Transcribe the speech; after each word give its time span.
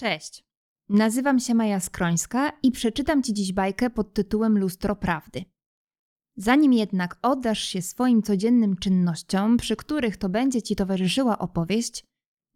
Cześć. 0.00 0.44
Nazywam 0.88 1.40
się 1.40 1.54
Maja 1.54 1.80
Skrońska 1.80 2.52
i 2.62 2.72
przeczytam 2.72 3.22
Ci 3.22 3.34
dziś 3.34 3.52
bajkę 3.52 3.90
pod 3.90 4.14
tytułem 4.14 4.58
Lustro 4.58 4.96
Prawdy. 4.96 5.44
Zanim 6.36 6.72
jednak 6.72 7.18
oddasz 7.22 7.62
się 7.62 7.82
swoim 7.82 8.22
codziennym 8.22 8.76
czynnościom, 8.76 9.56
przy 9.56 9.76
których 9.76 10.16
to 10.16 10.28
będzie 10.28 10.62
Ci 10.62 10.76
towarzyszyła 10.76 11.38
opowieść, 11.38 12.04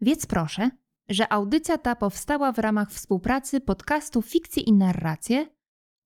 wiedz 0.00 0.26
proszę, 0.26 0.70
że 1.08 1.32
audycja 1.32 1.78
ta 1.78 1.96
powstała 1.96 2.52
w 2.52 2.58
ramach 2.58 2.92
współpracy 2.92 3.60
podcastu 3.60 4.22
Fikcje 4.22 4.62
i 4.62 4.72
Narracje 4.72 5.46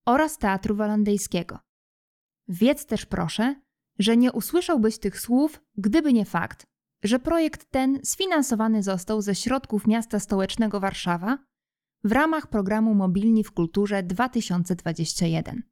oraz 0.06 0.38
Teatru 0.38 0.76
Walandejskiego. 0.76 1.58
Wiedz 2.48 2.86
też 2.86 3.06
proszę, 3.06 3.54
że 3.98 4.16
nie 4.16 4.32
usłyszałbyś 4.32 4.98
tych 4.98 5.20
słów, 5.20 5.60
gdyby 5.76 6.12
nie 6.12 6.24
fakt, 6.24 6.66
że 7.02 7.18
projekt 7.18 7.70
ten 7.70 8.00
sfinansowany 8.04 8.82
został 8.82 9.22
ze 9.22 9.34
środków 9.34 9.86
miasta 9.86 10.20
stołecznego 10.20 10.80
Warszawa 10.80 11.38
w 12.04 12.12
ramach 12.12 12.46
programu 12.46 12.94
Mobilni 12.94 13.44
w 13.44 13.52
Kulturze 13.52 14.02
2021. 14.02 15.62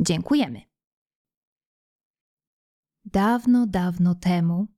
Dziękujemy. 0.00 0.62
Dawno, 3.04 3.66
dawno 3.66 4.14
temu, 4.14 4.68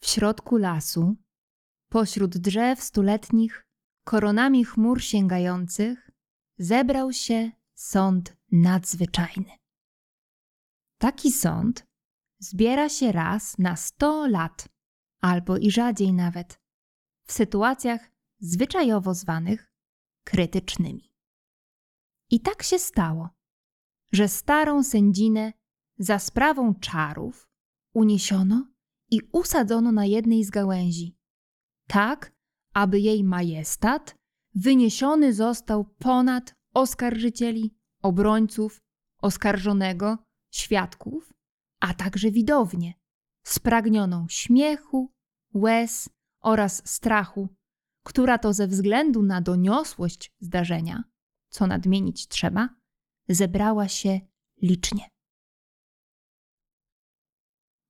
w 0.00 0.06
środku 0.06 0.56
lasu, 0.56 1.16
pośród 1.88 2.38
drzew 2.38 2.82
stuletnich, 2.82 3.66
koronami 4.04 4.64
chmur 4.64 5.02
sięgających, 5.02 6.10
zebrał 6.58 7.12
się 7.12 7.50
sąd 7.74 8.36
nadzwyczajny. 8.52 9.50
Taki 10.98 11.32
sąd 11.32 11.86
zbiera 12.38 12.88
się 12.88 13.12
raz 13.12 13.58
na 13.58 13.76
sto 13.76 14.26
lat, 14.26 14.68
albo 15.20 15.56
i 15.56 15.70
rzadziej 15.70 16.12
nawet, 16.12 16.60
w 17.24 17.32
sytuacjach 17.32 18.10
zwyczajowo 18.38 19.14
zwanych 19.14 19.72
krytycznymi. 20.24 21.14
I 22.30 22.40
tak 22.40 22.62
się 22.62 22.78
stało, 22.78 23.28
że 24.12 24.28
starą 24.28 24.82
sędzinę 24.82 25.52
za 25.98 26.18
sprawą 26.18 26.74
czarów 26.74 27.48
uniesiono 27.94 28.66
i 29.10 29.20
usadzono 29.32 29.92
na 29.92 30.04
jednej 30.04 30.44
z 30.44 30.50
gałęzi, 30.50 31.18
tak 31.86 32.32
aby 32.74 33.00
jej 33.00 33.24
majestat 33.24 34.16
wyniesiony 34.54 35.34
został 35.34 35.84
ponad 35.84 36.54
oskarżycieli, 36.74 37.74
obrońców, 38.02 38.80
oskarżonego, 39.22 40.18
świadków, 40.50 41.32
a 41.80 41.94
także 41.94 42.30
widownię, 42.30 42.94
spragnioną 43.42 44.26
śmiechu, 44.28 45.12
łez 45.54 46.08
oraz 46.40 46.88
strachu, 46.88 47.48
która 48.04 48.38
to 48.38 48.52
ze 48.52 48.66
względu 48.66 49.22
na 49.22 49.40
doniosłość 49.40 50.32
zdarzenia, 50.40 51.04
co 51.48 51.66
nadmienić 51.66 52.28
trzeba, 52.28 52.68
zebrała 53.28 53.88
się 53.88 54.20
licznie. 54.62 55.08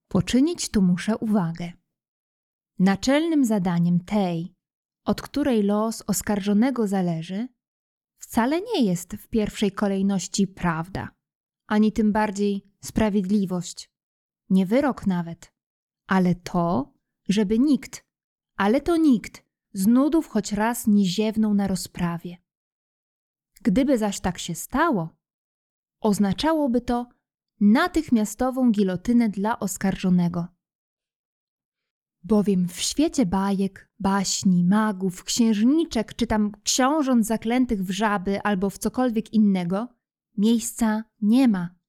Poczynić 0.09 0.71
tu 0.71 0.83
muszę 0.83 1.17
uwagę. 1.19 1.73
Naczelnym 2.79 3.45
zadaniem 3.45 4.05
tej, 4.05 4.55
od 5.05 5.23
której 5.23 5.63
los 5.63 6.03
oskarżonego 6.07 6.87
zależy, 6.87 7.49
wcale 8.19 8.61
nie 8.61 8.85
jest 8.85 9.13
w 9.13 9.29
pierwszej 9.29 9.73
kolejności 9.73 10.47
prawda, 10.47 11.09
ani 11.67 11.93
tym 11.93 12.13
bardziej 12.13 12.73
sprawiedliwość, 12.85 13.90
nie 14.51 14.67
wyrok 14.67 15.07
nawet, 15.07 15.53
ale 16.07 16.35
to, 16.35 16.93
żeby 17.29 17.59
nikt, 17.59 18.05
ale 18.57 18.81
to 18.81 18.97
nikt, 18.97 19.45
z 19.73 19.87
nudów 19.87 20.29
choć 20.29 20.53
raz 20.53 20.87
nie 20.87 21.05
ziewnął 21.05 21.55
na 21.55 21.67
rozprawie. 21.67 22.37
Gdyby 23.63 23.99
zaś 23.99 24.21
tak 24.21 24.39
się 24.39 24.55
stało, 24.55 25.09
oznaczałoby 26.01 26.81
to 26.81 27.07
natychmiastową 27.61 28.71
gilotynę 28.71 29.29
dla 29.29 29.59
oskarżonego. 29.59 30.47
Bowiem 32.23 32.69
w 32.69 32.81
świecie 32.81 33.27
bajek, 33.27 33.91
baśni, 33.99 34.65
magów, 34.65 35.25
księżniczek 35.25 36.15
czy 36.15 36.27
tam 36.27 36.53
książąt 36.65 37.27
zaklętych 37.27 37.85
w 37.85 37.91
żaby 37.91 38.43
albo 38.43 38.71
w 38.71 38.79
cokolwiek 38.79 39.33
innego, 39.33 39.89
miejsca 40.37 41.05
nie 41.21 41.49
ma 41.49 41.80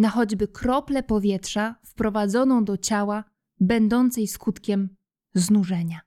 na 0.00 0.10
choćby 0.10 0.48
kroplę 0.48 1.02
powietrza 1.02 1.74
wprowadzoną 1.84 2.64
do 2.64 2.76
ciała, 2.76 3.24
będącej 3.60 4.28
skutkiem 4.28 4.96
znużenia. 5.34 6.00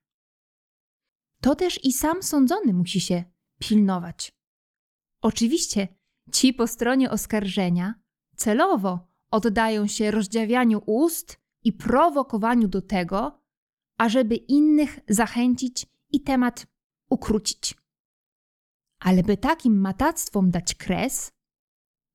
To 1.42 1.56
też 1.56 1.86
i 1.86 1.94
sam 1.94 2.24
sądzony 2.24 2.74
musi 2.74 3.02
się 3.02 3.24
pilnować. 3.60 4.32
Oczywiście 5.22 5.88
ci 6.32 6.54
po 6.54 6.68
stronie 6.68 7.12
oskarżenia 7.12 7.94
celowo 8.36 9.08
oddają 9.32 9.88
się 9.88 10.12
rozdziawianiu 10.12 10.82
ust 10.86 11.38
i 11.64 11.74
prowokowaniu 11.74 12.68
do 12.68 12.82
tego, 12.82 13.42
ażeby 13.98 14.36
innych 14.36 15.00
zachęcić 15.10 15.86
i 16.10 16.22
temat 16.22 16.68
ukrócić. 17.10 17.76
Ale 19.00 19.24
by 19.24 19.38
takim 19.38 19.80
matactwom 19.80 20.52
dać 20.52 20.76
kres, 20.76 21.32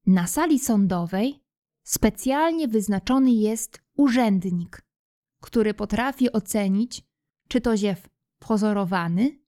na 0.06 0.26
sali 0.26 0.58
sądowej 0.58 1.47
specjalnie 1.88 2.68
wyznaczony 2.68 3.32
jest 3.32 3.82
urzędnik, 3.96 4.82
który 5.42 5.74
potrafi 5.74 6.32
ocenić, 6.32 7.02
czy 7.48 7.60
to 7.60 7.76
ziew 7.76 8.08
pozorowany, 8.38 9.38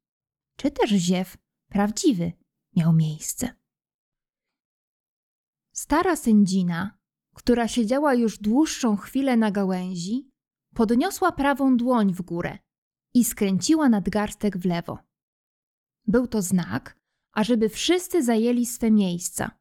czy 0.56 0.70
też 0.70 0.90
ziew 0.90 1.36
prawdziwy 1.68 2.32
miał 2.76 2.92
miejsce. 2.92 3.54
Stara 5.72 6.16
sędzina, 6.16 6.98
która 7.34 7.68
siedziała 7.68 8.14
już 8.14 8.38
dłuższą 8.38 8.96
chwilę 8.96 9.36
na 9.36 9.50
gałęzi, 9.50 10.30
podniosła 10.74 11.32
prawą 11.32 11.76
dłoń 11.76 12.14
w 12.14 12.22
górę 12.22 12.58
i 13.14 13.24
skręciła 13.24 13.88
nadgarstek 13.88 14.58
w 14.58 14.64
lewo. 14.64 14.98
Był 16.06 16.26
to 16.26 16.42
znak, 16.42 17.00
ażeby 17.32 17.68
wszyscy 17.68 18.22
zajęli 18.22 18.66
swe 18.66 18.90
miejsca 18.90 19.59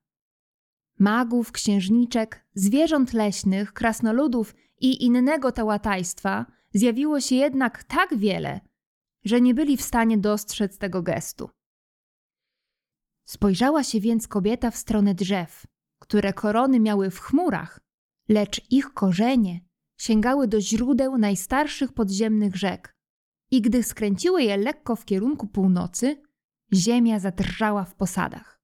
magów, 0.99 1.51
księżniczek, 1.51 2.45
zwierząt 2.53 3.13
leśnych, 3.13 3.73
krasnoludów 3.73 4.55
i 4.79 5.05
innego 5.05 5.51
tałatajstwa 5.51 6.45
zjawiło 6.73 7.21
się 7.21 7.35
jednak 7.35 7.83
tak 7.83 8.17
wiele, 8.17 8.59
że 9.25 9.41
nie 9.41 9.53
byli 9.53 9.77
w 9.77 9.81
stanie 9.81 10.17
dostrzec 10.17 10.77
tego 10.77 11.01
gestu. 11.01 11.49
Spojrzała 13.25 13.83
się 13.83 13.99
więc 13.99 14.27
kobieta 14.27 14.71
w 14.71 14.77
stronę 14.77 15.13
drzew, 15.13 15.65
które 15.99 16.33
korony 16.33 16.79
miały 16.79 17.09
w 17.09 17.19
chmurach, 17.19 17.79
lecz 18.29 18.71
ich 18.71 18.93
korzenie 18.93 19.69
sięgały 19.97 20.47
do 20.47 20.61
źródeł 20.61 21.17
najstarszych 21.17 21.93
podziemnych 21.93 22.55
rzek. 22.55 22.95
I 23.51 23.61
gdy 23.61 23.83
skręciły 23.83 24.43
je 24.43 24.57
lekko 24.57 24.95
w 24.95 25.05
kierunku 25.05 25.47
północy, 25.47 26.21
ziemia 26.73 27.19
zadrżała 27.19 27.83
w 27.83 27.95
posadach. 27.95 28.61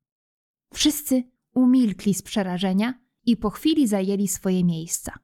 Wszyscy 0.74 1.24
umilkli 1.56 2.14
z 2.14 2.22
przerażenia 2.22 2.94
i 3.26 3.38
po 3.38 3.50
chwili 3.50 3.88
zajęli 3.88 4.28
swoje 4.28 4.64
miejsca. 4.64 5.20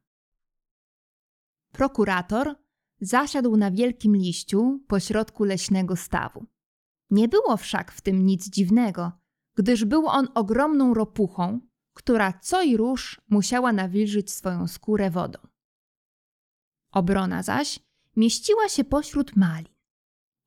Prokurator 1.72 2.56
zasiadł 3.02 3.58
na 3.58 3.72
wielkim 3.72 4.16
liściu 4.16 4.80
pośrodku 4.88 5.44
leśnego 5.44 5.96
stawu. 5.96 6.46
Nie 7.10 7.28
było 7.28 7.58
wszak 7.58 7.92
w 7.92 8.02
tym 8.02 8.26
nic 8.26 8.50
dziwnego, 8.50 9.12
gdyż 9.56 9.86
był 9.86 10.08
on 10.08 10.28
ogromną 10.36 10.94
ropuchą, 10.94 11.60
która 11.94 12.34
co 12.34 12.62
i 12.62 12.78
róż 12.78 13.22
musiała 13.30 13.74
nawilżyć 13.74 14.32
swoją 14.32 14.68
skórę 14.68 15.10
wodą. 15.10 15.40
Obrona 16.92 17.44
zaś 17.44 17.80
mieściła 18.16 18.70
się 18.70 18.84
pośród 18.84 19.36
malin. 19.36 19.74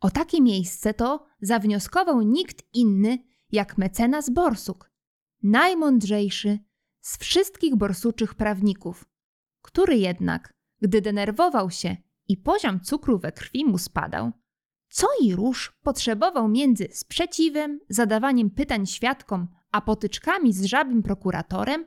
O 0.00 0.10
takie 0.10 0.40
miejsce 0.40 0.94
to 0.94 1.26
zawnioskował 1.40 2.22
nikt 2.22 2.62
inny 2.72 3.18
jak 3.52 3.78
mecenas 3.78 4.30
Borsuk, 4.30 4.90
najmądrzejszy 5.44 6.58
z 7.00 7.18
wszystkich 7.18 7.76
borsuczych 7.76 8.34
prawników, 8.34 9.04
który 9.62 9.96
jednak, 9.96 10.54
gdy 10.80 11.00
denerwował 11.00 11.70
się 11.70 11.96
i 12.28 12.36
poziom 12.36 12.80
cukru 12.80 13.18
we 13.18 13.32
krwi 13.32 13.64
mu 13.64 13.78
spadał, 13.78 14.32
co 14.88 15.06
i 15.20 15.34
róż 15.34 15.78
potrzebował 15.82 16.48
między 16.48 16.88
sprzeciwem, 16.92 17.80
zadawaniem 17.88 18.50
pytań 18.50 18.86
świadkom, 18.86 19.48
a 19.70 19.80
potyczkami 19.80 20.52
z 20.52 20.64
żabym 20.64 21.02
prokuratorem, 21.02 21.86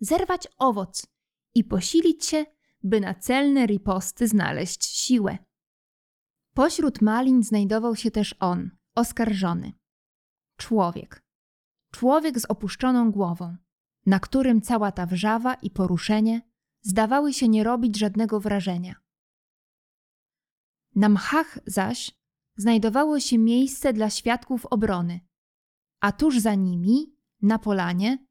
zerwać 0.00 0.48
owoc 0.58 1.06
i 1.54 1.64
posilić 1.64 2.26
się, 2.26 2.46
by 2.82 3.00
na 3.00 3.14
celne 3.14 3.66
riposty 3.66 4.28
znaleźć 4.28 4.84
siłę. 4.84 5.38
Pośród 6.54 7.02
malin 7.02 7.42
znajdował 7.42 7.96
się 7.96 8.10
też 8.10 8.34
on, 8.40 8.70
oskarżony. 8.94 9.72
Człowiek, 10.56 11.27
Człowiek 11.98 12.40
z 12.40 12.44
opuszczoną 12.44 13.10
głową, 13.10 13.56
na 14.06 14.20
którym 14.20 14.60
cała 14.60 14.92
ta 14.92 15.06
wrzawa 15.06 15.54
i 15.54 15.70
poruszenie 15.70 16.42
zdawały 16.80 17.32
się 17.32 17.48
nie 17.48 17.64
robić 17.64 17.98
żadnego 17.98 18.40
wrażenia. 18.40 18.94
Na 20.94 21.08
mchach 21.08 21.58
zaś 21.66 22.10
znajdowało 22.56 23.20
się 23.20 23.38
miejsce 23.38 23.92
dla 23.92 24.10
świadków 24.10 24.66
obrony, 24.66 25.20
a 26.00 26.12
tuż 26.12 26.38
za 26.38 26.54
nimi, 26.54 27.16
na 27.42 27.58
polanie, 27.58 28.26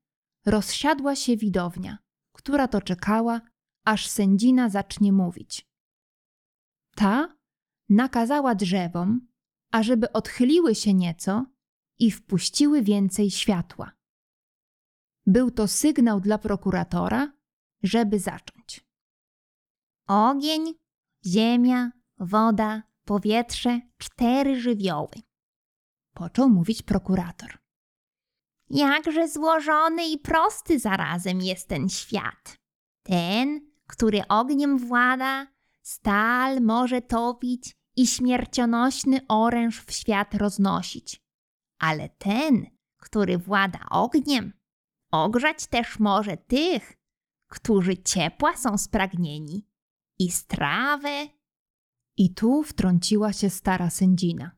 rozsiadła 0.45 1.15
się 1.15 1.37
widownia, 1.37 1.97
która 2.31 2.67
to 2.67 2.81
czekała, 2.81 3.41
aż 3.85 4.07
sędzina 4.07 4.69
zacznie 4.69 5.13
mówić. 5.13 5.67
Ta 6.95 7.35
nakazała 7.89 8.55
drzewom, 8.55 9.27
ażeby 9.71 10.11
odchyliły 10.11 10.75
się 10.75 10.93
nieco 10.93 11.45
i 11.99 12.11
wpuściły 12.11 12.81
więcej 12.81 13.31
światła. 13.31 13.91
Był 15.25 15.51
to 15.51 15.67
sygnał 15.67 16.19
dla 16.19 16.37
prokuratora, 16.37 17.33
żeby 17.83 18.19
zacząć. 18.19 18.87
Ogień, 20.07 20.73
ziemia, 21.25 21.91
woda, 22.19 22.83
powietrze, 23.05 23.81
cztery 23.97 24.61
żywioły. 24.61 25.15
Począł 26.13 26.49
mówić 26.49 26.81
prokurator. 26.81 27.57
Jakże 28.69 29.27
złożony 29.27 30.07
i 30.07 30.17
prosty 30.17 30.79
zarazem 30.79 31.41
jest 31.41 31.67
ten 31.67 31.89
świat. 31.89 32.57
Ten, 33.03 33.71
który 33.87 34.27
ogniem 34.27 34.77
włada, 34.77 35.47
stal 35.81 36.61
może 36.61 37.01
topić 37.01 37.75
i 37.95 38.07
śmiercionośny 38.07 39.19
oręż 39.27 39.81
w 39.81 39.91
świat 39.91 40.33
roznosić. 40.33 41.26
Ale 41.79 42.09
ten, 42.09 42.65
który 42.97 43.37
włada 43.37 43.79
ogniem, 43.89 44.53
ogrzać 45.11 45.67
też 45.67 45.99
może 45.99 46.37
tych, 46.37 46.93
którzy 47.47 47.97
ciepła 47.97 48.57
są 48.57 48.77
spragnieni 48.77 49.67
i 50.19 50.31
strawę. 50.31 51.27
I 52.17 52.33
tu 52.33 52.63
wtrąciła 52.63 53.33
się 53.33 53.49
stara 53.49 53.89
sędzina. 53.89 54.51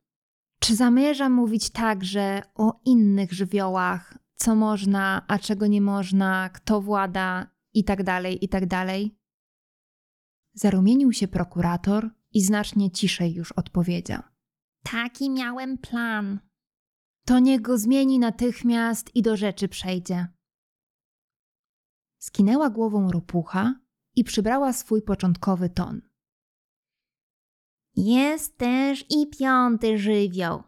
Czy 0.59 0.75
zamierza 0.75 1.29
mówić 1.29 1.69
także 1.69 2.41
o 2.55 2.79
innych 2.85 3.33
żywiołach, 3.33 4.17
co 4.35 4.55
można, 4.55 5.25
a 5.27 5.39
czego 5.39 5.67
nie 5.67 5.81
można, 5.81 6.49
kto 6.49 6.81
włada 6.81 7.47
i 7.73 7.83
tak 7.83 8.03
dalej, 8.03 8.45
i 8.45 8.49
tak? 8.49 8.63
Zarumienił 10.53 11.13
się 11.13 11.27
prokurator 11.27 12.09
i 12.33 12.41
znacznie 12.41 12.91
ciszej 12.91 13.33
już 13.33 13.51
odpowiedział. 13.51 14.21
Taki 14.83 15.29
miałem 15.29 15.77
plan. 15.77 16.39
To 17.29 17.39
niech 17.39 17.61
go 17.61 17.77
zmieni 17.77 18.19
natychmiast 18.19 19.15
i 19.15 19.21
do 19.21 19.37
rzeczy 19.37 19.67
przejdzie. 19.67 20.27
Skinęła 22.19 22.69
głową 22.69 23.11
ropucha 23.11 23.75
i 24.15 24.23
przybrała 24.23 24.73
swój 24.73 25.01
początkowy 25.01 25.69
ton. 25.69 26.01
Jest 27.95 28.57
też 28.57 29.05
i 29.09 29.29
piąty 29.29 29.97
żywioł. 29.97 30.63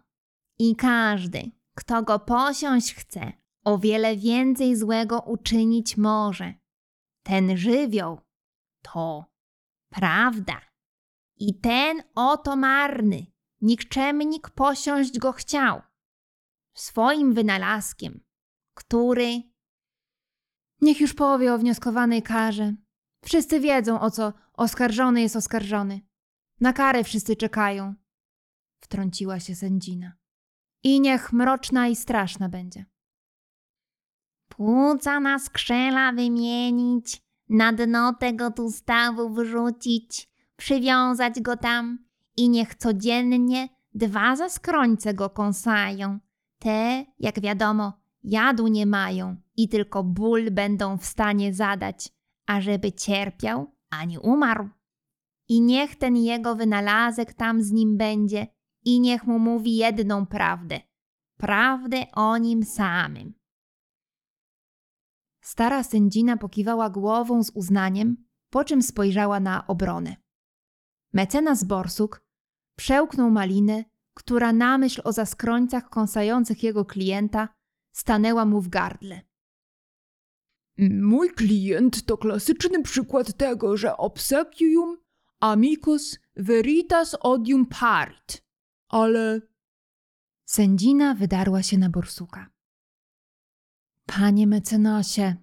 I 0.60 0.76
każdy, 0.76 1.52
kto 1.76 2.04
go 2.04 2.20
posiąść 2.20 2.96
chce, 2.96 3.34
o 3.64 3.78
wiele 3.78 4.18
więcej 4.18 4.76
złego 4.76 5.22
uczynić 5.22 5.98
może. 5.98 6.54
Ten 7.24 7.58
żywioł 7.58 8.22
to 8.82 9.26
prawda. 9.90 10.62
I 11.38 11.60
ten 11.60 12.04
oto 12.16 12.56
marny, 12.56 13.26
nikczemnik 13.62 14.50
posiąść 14.50 15.20
go 15.20 15.32
chciał. 15.32 15.91
Swoim 16.74 17.34
wynalazkiem, 17.34 18.24
który 18.74 19.52
Niech 20.82 21.02
już 21.02 21.14
powie 21.14 21.54
o 21.54 21.58
wnioskowanej 21.58 22.22
karze. 22.22 22.74
Wszyscy 23.26 23.60
wiedzą, 23.60 24.00
o 24.00 24.12
co 24.12 24.34
oskarżony 24.54 25.22
jest 25.22 25.36
oskarżony. 25.36 26.02
Na 26.62 26.74
karę 26.74 27.04
wszyscy 27.04 27.36
czekają. 27.36 27.96
Wtrąciła 28.84 29.40
się 29.40 29.56
sędzina. 29.56 30.14
I 30.84 31.02
niech 31.02 31.34
mroczna 31.34 31.88
i 31.88 31.96
straszna 31.96 32.50
będzie. 32.50 32.86
płuca 34.50 35.20
na 35.20 35.40
skrzela 35.40 36.12
wymienić, 36.12 37.22
na 37.50 37.74
dno 37.74 38.14
tego 38.14 38.52
tu 38.52 38.72
stawu 38.72 39.34
wrzucić, 39.34 40.30
przywiązać 40.56 41.42
go 41.42 41.58
tam 41.58 42.06
i 42.38 42.50
niech 42.50 42.76
codziennie 42.76 43.70
dwa 43.94 44.36
zaskrońce 44.36 45.14
go 45.14 45.30
kąsają. 45.30 46.20
Te, 46.62 47.06
jak 47.20 47.42
wiadomo, 47.42 47.94
jadu 48.24 48.68
nie 48.68 48.86
mają 48.86 49.36
i 49.58 49.70
tylko 49.70 50.04
ból 50.04 50.52
będą 50.52 50.98
w 50.98 51.06
stanie 51.06 51.54
zadać, 51.54 52.10
ażeby 52.48 52.92
cierpiał 52.92 53.76
ani 53.90 54.20
umarł. 54.20 54.70
I 55.50 55.62
niech 55.62 55.96
ten 55.96 56.18
jego 56.18 56.56
wynalazek 56.56 57.34
tam 57.34 57.62
z 57.64 57.72
nim 57.72 57.98
będzie 57.98 58.48
i 58.86 59.00
niech 59.00 59.24
mu 59.24 59.40
mówi 59.40 59.76
jedną 59.76 60.26
prawdę. 60.26 60.80
Prawdę 61.38 62.06
o 62.14 62.38
nim 62.38 62.64
samym. 62.64 63.34
Stara 65.42 65.84
sędzina 65.84 66.38
pokiwała 66.38 66.90
głową 66.90 67.44
z 67.44 67.52
uznaniem, 67.56 68.26
po 68.50 68.64
czym 68.64 68.82
spojrzała 68.82 69.40
na 69.40 69.68
obronę. 69.68 70.16
Mecenas 71.14 71.64
Borsuk 71.64 72.26
przełknął 72.78 73.32
malinę, 73.32 73.84
która 74.14 74.54
na 74.54 74.78
myśl 74.78 75.02
o 75.04 75.12
zaskrońcach 75.12 75.90
kąsających 75.90 76.64
jego 76.64 76.86
klienta 76.86 77.50
stanęła 77.92 78.46
mu 78.46 78.62
w 78.62 78.70
gardle. 78.70 79.22
Mój 80.90 81.30
klient 81.30 82.06
to 82.06 82.18
klasyczny 82.18 82.84
przykład 82.84 83.38
tego, 83.38 83.78
że 83.78 83.98
obsequium 83.98 84.98
amicus 85.40 86.20
veritas 86.36 87.18
odium 87.20 87.66
parit. 87.66 88.44
Ale 88.90 89.42
Sędzina 90.52 91.16
wydarła 91.16 91.64
się 91.64 91.78
na 91.78 91.90
Borsuka. 91.90 92.50
Panie 94.06 94.48
mecenasie, 94.48 95.36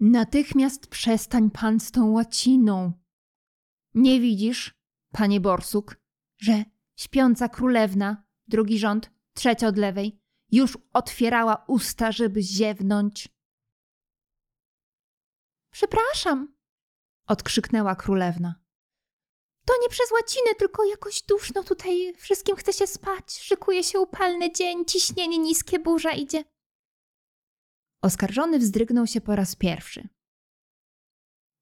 natychmiast 0.00 0.86
przestań 0.86 1.50
pan 1.50 1.80
z 1.80 1.90
tą 1.90 2.10
łaciną. 2.10 2.92
Nie 3.94 4.20
widzisz, 4.20 4.74
panie 5.12 5.40
Borsuk, 5.40 5.96
że 6.38 6.64
śpiąca 6.98 7.48
królewna, 7.48 8.24
drugi 8.48 8.78
rząd, 8.78 9.10
trzecia 9.34 9.68
od 9.68 9.76
lewej, 9.76 10.20
już 10.50 10.78
otwierała 10.92 11.64
usta, 11.68 12.12
żeby 12.12 12.42
ziewnąć? 12.42 13.28
Przepraszam, 15.72 16.56
odkrzyknęła 17.26 17.96
królewna. 17.96 18.60
To 19.64 19.74
nie 19.82 19.88
przez 19.88 20.10
łacinę, 20.12 20.54
tylko 20.58 20.84
jakoś 20.84 21.22
duszno 21.22 21.62
tutaj 21.64 22.14
wszystkim 22.16 22.56
chce 22.56 22.72
się 22.72 22.86
spać. 22.86 23.38
Szykuje 23.38 23.84
się 23.84 24.00
upalny 24.00 24.52
dzień, 24.52 24.84
ciśnienie 24.84 25.38
niskie, 25.38 25.78
burza 25.78 26.12
idzie. 26.12 26.44
Oskarżony 28.02 28.58
wzdrygnął 28.58 29.06
się 29.06 29.20
po 29.20 29.36
raz 29.36 29.56
pierwszy. 29.56 30.08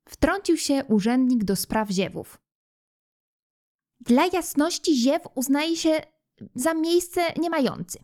Wtrącił 0.09 0.57
się 0.57 0.85
urzędnik 0.89 1.45
do 1.45 1.57
spraw 1.57 1.91
ziewów. 1.91 2.46
Dla 4.01 4.27
jasności 4.33 4.97
ziew 5.03 5.23
uznaje 5.35 5.77
się 5.77 6.01
za 6.55 6.75
miejsce 6.75 7.21
niemający. 7.41 7.99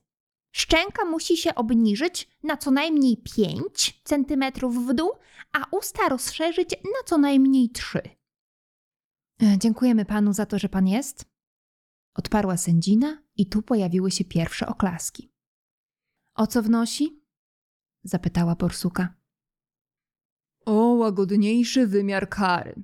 Szczęka 0.55 1.05
musi 1.05 1.37
się 1.37 1.55
obniżyć 1.55 2.29
na 2.43 2.57
co 2.57 2.71
najmniej 2.71 3.17
5 3.37 4.01
cm 4.05 4.45
w 4.71 4.95
dół, 4.95 5.11
a 5.53 5.65
usta 5.77 6.09
rozszerzyć 6.09 6.71
na 6.71 7.03
co 7.07 7.19
najmniej 7.19 7.71
3. 7.71 7.99
E, 9.43 9.59
Dziękujemy 9.59 10.05
panu 10.05 10.33
za 10.33 10.47
to, 10.47 10.59
że 10.59 10.69
pan 10.69 10.87
jest. 10.89 11.25
Odparła 12.15 12.57
sędzina 12.57 13.23
i 13.37 13.47
tu 13.47 13.63
pojawiły 13.63 14.11
się 14.11 14.25
pierwsze 14.25 14.67
oklaski. 14.67 15.33
O 16.35 16.47
co 16.47 16.63
wnosi? 16.63 17.23
Zapytała 18.05 18.55
Borsuka. 18.55 19.15
o 20.67 20.73
łagodniejszy 20.73 21.87
wymiar 21.87 22.29
kary. 22.29 22.83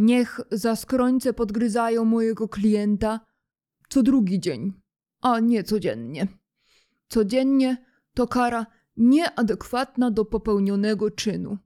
Niech 0.00 0.40
zaskrońce 0.50 1.32
podgryzają 1.32 2.04
mojego 2.04 2.48
klienta 2.48 3.20
co 3.88 4.02
drugi 4.02 4.40
dzień, 4.40 4.72
a 5.20 5.40
nie 5.40 5.64
codziennie. 5.64 6.28
Codziennie 7.08 7.84
to 8.14 8.26
kara 8.26 8.66
nieadekwatna 8.96 10.10
do 10.10 10.24
popełnionego 10.24 11.10
czynu. 11.10 11.58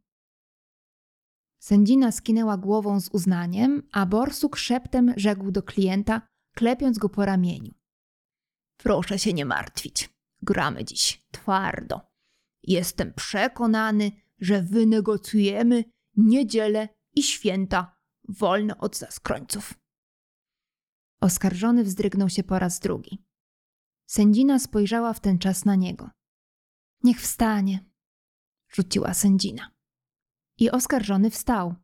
Sędzina 1.58 2.12
skinęła 2.12 2.56
głową 2.56 3.00
z 3.00 3.08
uznaniem, 3.08 3.82
a 3.92 4.06
Borsuk 4.06 4.56
szeptem 4.56 5.14
rzekł 5.16 5.50
do 5.50 5.62
klienta, 5.62 6.22
klepiąc 6.54 6.98
go 6.98 7.08
po 7.08 7.24
ramieniu. 7.24 7.74
Proszę 8.76 9.18
się 9.18 9.32
nie 9.32 9.44
martwić. 9.44 10.10
Gramy 10.42 10.84
dziś 10.84 11.26
twardo. 11.30 12.00
Jestem 12.62 13.12
przekonany, 13.14 14.12
że 14.38 14.62
wynegocjujemy 14.62 15.84
niedzielę 16.16 16.88
i 17.14 17.22
święta 17.22 17.93
wolne 18.28 18.78
od 18.78 18.96
zaskrońców. 18.96 19.74
Oskarżony 21.20 21.84
wzdrygnął 21.84 22.28
się 22.28 22.42
po 22.42 22.58
raz 22.58 22.80
drugi. 22.80 23.24
Sędzina 24.06 24.58
spojrzała 24.58 25.12
w 25.12 25.20
ten 25.20 25.38
czas 25.38 25.64
na 25.64 25.74
niego. 25.74 26.10
Niech 27.02 27.20
wstanie, 27.20 27.84
rzuciła 28.68 29.14
sędzina. 29.14 29.70
I 30.58 30.70
oskarżony 30.70 31.30
wstał. 31.30 31.74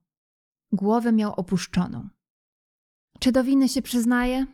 Głowę 0.73 1.13
miał 1.13 1.33
opuszczoną. 1.35 2.09
Czy 3.19 3.33
do 3.33 3.45
winy 3.45 3.69
się 3.69 3.83
przyznaje? 3.83 4.47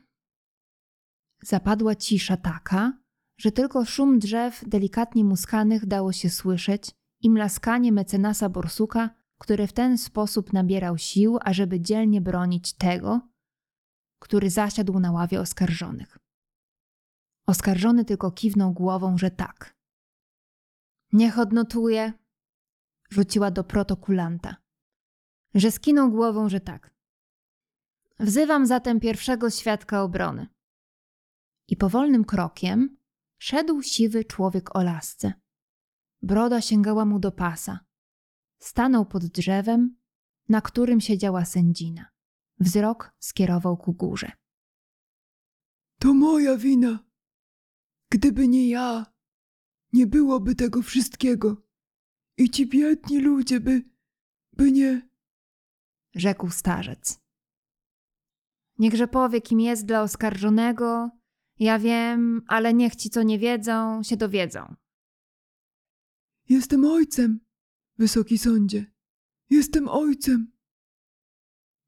Zapadła 1.42 1.94
cisza 1.94 2.36
taka, 2.36 2.98
że 3.38 3.52
tylko 3.52 3.84
szum 3.84 4.18
drzew 4.18 4.64
delikatnie 4.66 5.24
muskanych 5.24 5.86
dało 5.86 6.12
się 6.12 6.30
słyszeć 6.30 6.90
i 7.20 7.30
mlaskanie 7.30 7.92
mecenasa 7.92 8.48
Borsuka, 8.48 9.10
który 9.38 9.66
w 9.66 9.72
ten 9.72 9.98
sposób 9.98 10.52
nabierał 10.52 10.98
sił, 10.98 11.38
ażeby 11.40 11.80
dzielnie 11.80 12.20
bronić 12.20 12.72
tego, 12.72 13.20
który 14.18 14.50
zasiadł 14.50 15.00
na 15.00 15.12
ławie 15.12 15.40
oskarżonych. 15.40 16.18
Oskarżony 17.46 18.04
tylko 18.04 18.30
kiwnął 18.30 18.72
głową, 18.72 19.18
że 19.18 19.30
tak. 19.30 19.76
Niech 21.12 21.38
odnotuje, 21.38 22.12
rzuciła 23.10 23.50
do 23.50 23.64
protokulanta, 23.64 24.56
że 25.54 25.70
skinął 25.70 26.10
głową, 26.10 26.48
że 26.48 26.60
tak. 26.60 26.94
Wzywam 28.18 28.66
zatem 28.66 29.00
pierwszego 29.00 29.50
świadka 29.50 30.02
obrony. 30.02 30.46
I 31.68 31.76
powolnym 31.76 32.24
krokiem 32.24 32.96
szedł 33.38 33.82
siwy 33.82 34.24
człowiek 34.24 34.76
o 34.76 34.82
lasce. 34.82 35.32
Broda 36.22 36.60
sięgała 36.60 37.04
mu 37.04 37.18
do 37.18 37.32
pasa. 37.32 37.80
Stanął 38.58 39.06
pod 39.06 39.26
drzewem, 39.26 39.96
na 40.48 40.60
którym 40.60 41.00
siedziała 41.00 41.44
sędzina. 41.44 42.06
Wzrok 42.60 43.14
skierował 43.18 43.76
ku 43.76 43.92
górze. 43.92 44.32
To 45.98 46.14
moja 46.14 46.56
wina. 46.56 47.06
Gdyby 48.10 48.48
nie 48.48 48.68
ja, 48.68 49.06
nie 49.92 50.06
byłoby 50.06 50.54
tego 50.54 50.82
wszystkiego. 50.82 51.62
I 52.38 52.50
ci 52.50 52.66
biedni 52.66 53.20
ludzie 53.20 53.60
by, 53.60 53.82
by 54.52 54.72
nie. 54.72 55.08
Rzekł 56.14 56.50
starzec. 56.50 57.20
Niechże 58.78 59.08
powie, 59.08 59.40
kim 59.40 59.60
jest 59.60 59.86
dla 59.86 60.02
oskarżonego. 60.02 61.10
Ja 61.58 61.78
wiem, 61.78 62.42
ale 62.46 62.74
niech 62.74 62.96
ci, 62.96 63.10
co 63.10 63.22
nie 63.22 63.38
wiedzą, 63.38 64.02
się 64.02 64.16
dowiedzą. 64.16 64.74
Jestem 66.48 66.84
ojcem, 66.84 67.40
wysoki 67.98 68.38
sądzie. 68.38 68.92
Jestem 69.50 69.88
ojcem. 69.88 70.52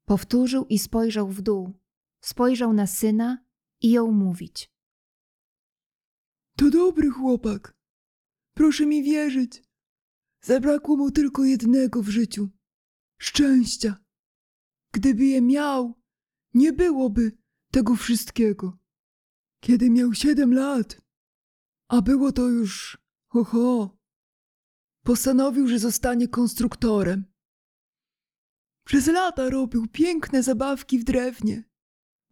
Powtórzył 0.05 0.65
i 0.65 0.79
spojrzał 0.79 1.29
w 1.29 1.41
dół. 1.41 1.79
Spojrzał 2.21 2.73
na 2.73 2.87
syna 2.87 3.45
i 3.81 3.91
jął 3.91 4.11
mówić. 4.11 4.71
To 6.57 6.69
dobry 6.69 7.09
chłopak. 7.09 7.77
Proszę 8.53 8.85
mi 8.85 9.03
wierzyć. 9.03 9.63
Zabrakło 10.41 10.97
mu 10.97 11.11
tylko 11.11 11.43
jednego 11.43 12.03
w 12.03 12.09
życiu 12.09 12.49
szczęścia. 13.17 13.97
Gdyby 14.91 15.25
je 15.25 15.41
miał, 15.41 16.01
nie 16.53 16.73
byłoby 16.73 17.37
tego 17.71 17.95
wszystkiego. 17.95 18.77
Kiedy 19.59 19.89
miał 19.89 20.13
siedem 20.13 20.53
lat, 20.53 21.01
a 21.87 22.01
było 22.01 22.31
to 22.31 22.47
już, 22.47 22.97
ho, 23.27 23.43
ho, 23.43 23.98
postanowił, 25.09 25.67
że 25.67 25.79
zostanie 25.79 26.27
konstruktorem. 26.27 27.25
Przez 28.85 29.07
lata 29.07 29.49
robił 29.49 29.87
piękne 29.87 30.43
zabawki 30.43 30.99
w 30.99 31.03
drewnie. 31.03 31.63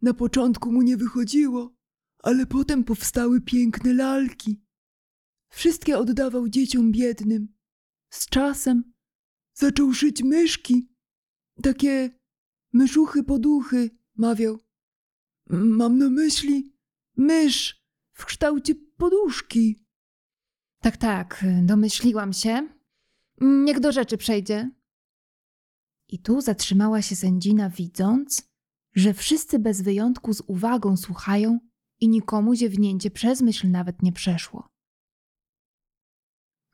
Na 0.02 0.14
początku 0.14 0.72
mu 0.72 0.82
nie 0.82 0.96
wychodziło, 0.96 1.76
ale 2.22 2.46
potem 2.46 2.84
powstały 2.84 3.40
piękne 3.40 3.94
lalki. 3.94 4.62
Wszystkie 5.52 5.98
oddawał 5.98 6.48
dzieciom 6.48 6.92
biednym. 6.92 7.48
Z 8.10 8.26
czasem 8.26 8.92
zaczął 9.54 9.92
szyć 9.92 10.22
myszki, 10.22 10.94
takie 11.62 12.20
myszuchy 12.72 13.22
poduchy, 13.24 13.90
mawiał. 14.14 14.58
Mam 15.50 15.98
na 15.98 16.10
myśli 16.10 16.72
mysz 17.16 17.84
w 18.12 18.24
kształcie 18.26 18.74
poduszki. 18.74 19.87
Tak, 20.80 20.96
tak, 20.96 21.44
domyśliłam 21.62 22.32
się. 22.32 22.68
Niech 23.40 23.80
do 23.80 23.92
rzeczy 23.92 24.18
przejdzie. 24.18 24.70
I 26.08 26.18
tu 26.18 26.40
zatrzymała 26.40 27.02
się 27.02 27.16
sędzina, 27.16 27.70
widząc, 27.70 28.48
że 28.94 29.14
wszyscy 29.14 29.58
bez 29.58 29.82
wyjątku 29.82 30.34
z 30.34 30.40
uwagą 30.46 30.96
słuchają 30.96 31.58
i 32.00 32.08
nikomu 32.08 32.54
ziewnięcie 32.54 33.10
przez 33.10 33.40
myśl 33.40 33.70
nawet 33.70 34.02
nie 34.02 34.12
przeszło. 34.12 34.68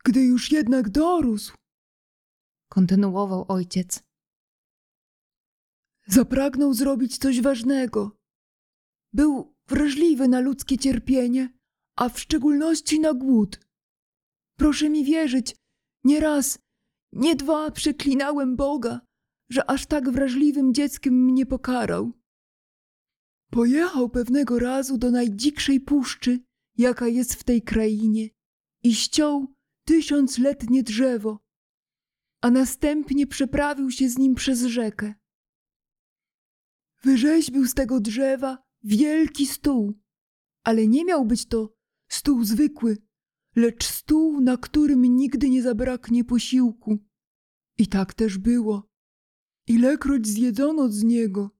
Gdy 0.04 0.20
już 0.22 0.52
jednak 0.52 0.88
dorósł, 0.90 1.56
Kontynuował 2.68 3.44
ojciec. 3.48 4.02
zapragnął 6.06 6.74
zrobić 6.74 7.18
coś 7.18 7.40
ważnego. 7.40 8.18
Był 9.12 9.56
wrażliwy 9.66 10.28
na 10.28 10.40
ludzkie 10.40 10.78
cierpienie, 10.78 11.58
a 11.96 12.08
w 12.08 12.20
szczególności 12.20 13.00
na 13.00 13.14
głód. 13.14 13.60
Proszę 14.56 14.90
mi 14.90 15.04
wierzyć, 15.04 15.56
nie 16.04 16.20
raz, 16.20 16.58
nie 17.12 17.36
dwa 17.36 17.70
przeklinałem 17.70 18.56
Boga, 18.56 19.00
że 19.50 19.70
aż 19.70 19.86
tak 19.86 20.10
wrażliwym 20.10 20.74
dzieckiem 20.74 21.24
mnie 21.24 21.46
pokarał. 21.46 22.12
Pojechał 23.50 24.08
pewnego 24.08 24.58
razu 24.58 24.98
do 24.98 25.10
najdzikszej 25.10 25.80
puszczy, 25.80 26.40
jaka 26.76 27.08
jest 27.08 27.34
w 27.34 27.44
tej 27.44 27.62
krainie, 27.62 28.28
i 28.82 28.94
ściął 28.94 29.54
tysiącletnie 29.86 30.82
drzewo, 30.82 31.44
a 32.42 32.50
następnie 32.50 33.26
przeprawił 33.26 33.90
się 33.90 34.08
z 34.08 34.18
nim 34.18 34.34
przez 34.34 34.62
rzekę. 34.62 35.14
Wyrzeźbił 37.02 37.66
z 37.66 37.74
tego 37.74 38.00
drzewa 38.00 38.58
wielki 38.82 39.46
stół, 39.46 40.00
ale 40.64 40.86
nie 40.86 41.04
miał 41.04 41.24
być 41.24 41.46
to 41.46 41.74
stół 42.08 42.44
zwykły, 42.44 42.96
lecz 43.56 43.84
stół, 43.84 44.40
na 44.40 44.56
którym 44.56 45.16
nigdy 45.16 45.50
nie 45.50 45.62
zabraknie 45.62 46.24
posiłku. 46.24 46.98
I 47.78 47.86
tak 47.86 48.14
też 48.14 48.38
było. 48.38 48.90
Ilekroć 49.66 50.26
zjedzono 50.26 50.88
z 50.88 51.02
niego, 51.02 51.50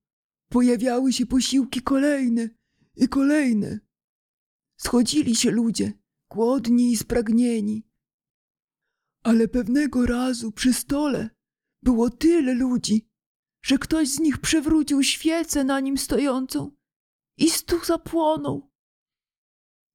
pojawiały 0.49 1.13
się 1.13 1.27
posiłki 1.27 1.83
kolejne 1.83 2.49
i 2.97 3.09
kolejne. 3.09 3.81
Schodzili 4.77 5.37
się 5.37 5.51
ludzie, 5.51 5.93
głodni 6.31 6.93
i 6.93 6.97
spragnieni. 6.97 7.87
Ale 9.23 9.49
pewnego 9.49 10.07
razu 10.07 10.53
przy 10.53 10.73
stole 10.73 11.31
było 11.83 12.11
tyle 12.11 12.55
ludzi, 12.55 13.09
że 13.63 13.79
ktoś 13.79 14.09
z 14.09 14.21
nich 14.21 14.39
przewrócił 14.39 15.03
świecę 15.03 15.65
na 15.65 15.81
nim 15.81 15.99
stojącą 15.99 16.77
i 17.37 17.51
stół 17.51 17.85
zapłonął. 17.85 18.71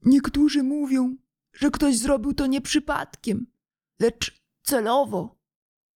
Niektórzy 0.05 0.63
mówią, 0.63 1.17
że 1.59 1.71
ktoś 1.71 1.97
zrobił 1.97 2.33
to 2.33 2.47
nie 2.47 2.61
przypadkiem, 2.61 3.47
lecz 3.99 4.41
celowo. 4.63 5.39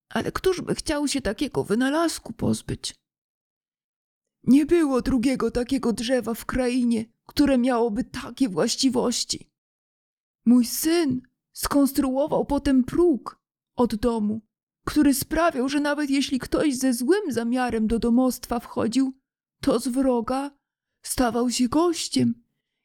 Ale 0.10 0.32
któż 0.32 0.62
by 0.62 0.76
chciał 0.76 1.08
się 1.08 1.22
takiego 1.22 1.64
wynalazku 1.64 2.34
pozbyć? 2.34 2.96
Nie 4.44 4.66
było 4.66 5.02
drugiego 5.02 5.52
takiego 5.52 5.94
drzewa 5.94 6.34
w 6.34 6.46
krainie, 6.46 7.06
które 7.26 7.58
miałoby 7.58 8.04
takie 8.04 8.50
właściwości. 8.50 9.50
Mój 10.46 10.66
syn 10.66 11.22
skonstruował 11.54 12.46
potem 12.46 12.84
próg 12.84 13.42
od 13.76 13.96
domu, 13.96 14.42
który 14.86 15.14
sprawiał, 15.14 15.70
że 15.70 15.80
nawet 15.80 16.10
jeśli 16.10 16.40
ktoś 16.40 16.76
ze 16.76 16.94
złym 16.94 17.32
zamiarem 17.32 17.88
do 17.88 18.00
domostwa 18.00 18.60
wchodził, 18.60 19.14
to 19.62 19.80
z 19.80 19.88
wroga 19.88 20.52
stawał 21.06 21.50
się 21.50 21.70
gościem 21.70 22.44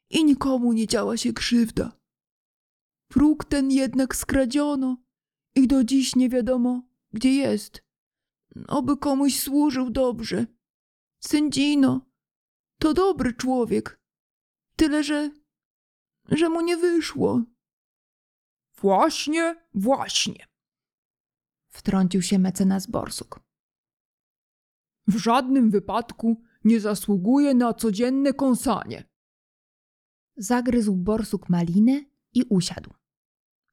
i 0.09 0.25
nikomu 0.25 0.73
nie 0.73 0.87
działa 0.87 1.17
się 1.17 1.33
krzywda. 1.33 1.98
Próg 3.09 3.45
ten 3.45 3.71
jednak 3.71 4.15
skradziono 4.15 4.97
i 5.55 5.67
do 5.67 5.83
dziś 5.83 6.15
nie 6.15 6.29
wiadomo, 6.29 6.83
gdzie 7.11 7.33
jest. 7.33 7.83
Oby 8.67 8.97
komuś 8.97 9.39
służył 9.39 9.89
dobrze. 9.89 10.45
Sędzino, 11.19 12.09
to 12.79 12.93
dobry 12.93 13.33
człowiek, 13.33 14.01
tyle 14.75 15.03
że, 15.03 15.31
że 16.31 16.49
mu 16.49 16.61
nie 16.61 16.77
wyszło. 16.77 17.43
Właśnie, 18.81 19.55
właśnie, 19.73 20.49
Wtrącił 21.69 22.21
się 22.21 22.39
mecenas 22.39 22.87
Borsuk. 22.87 23.39
w 25.07 25.17
żadnym 25.17 25.71
wypadku 25.71 26.41
nie 26.63 26.79
zasługuje 26.79 27.53
na 27.53 27.73
codzienne 27.73 28.33
kąsanie. 28.33 29.09
Zagryzł 30.37 30.95
Borsuk 30.95 31.49
malinę 31.49 32.05
i 32.33 32.43
usiadł. 32.49 32.98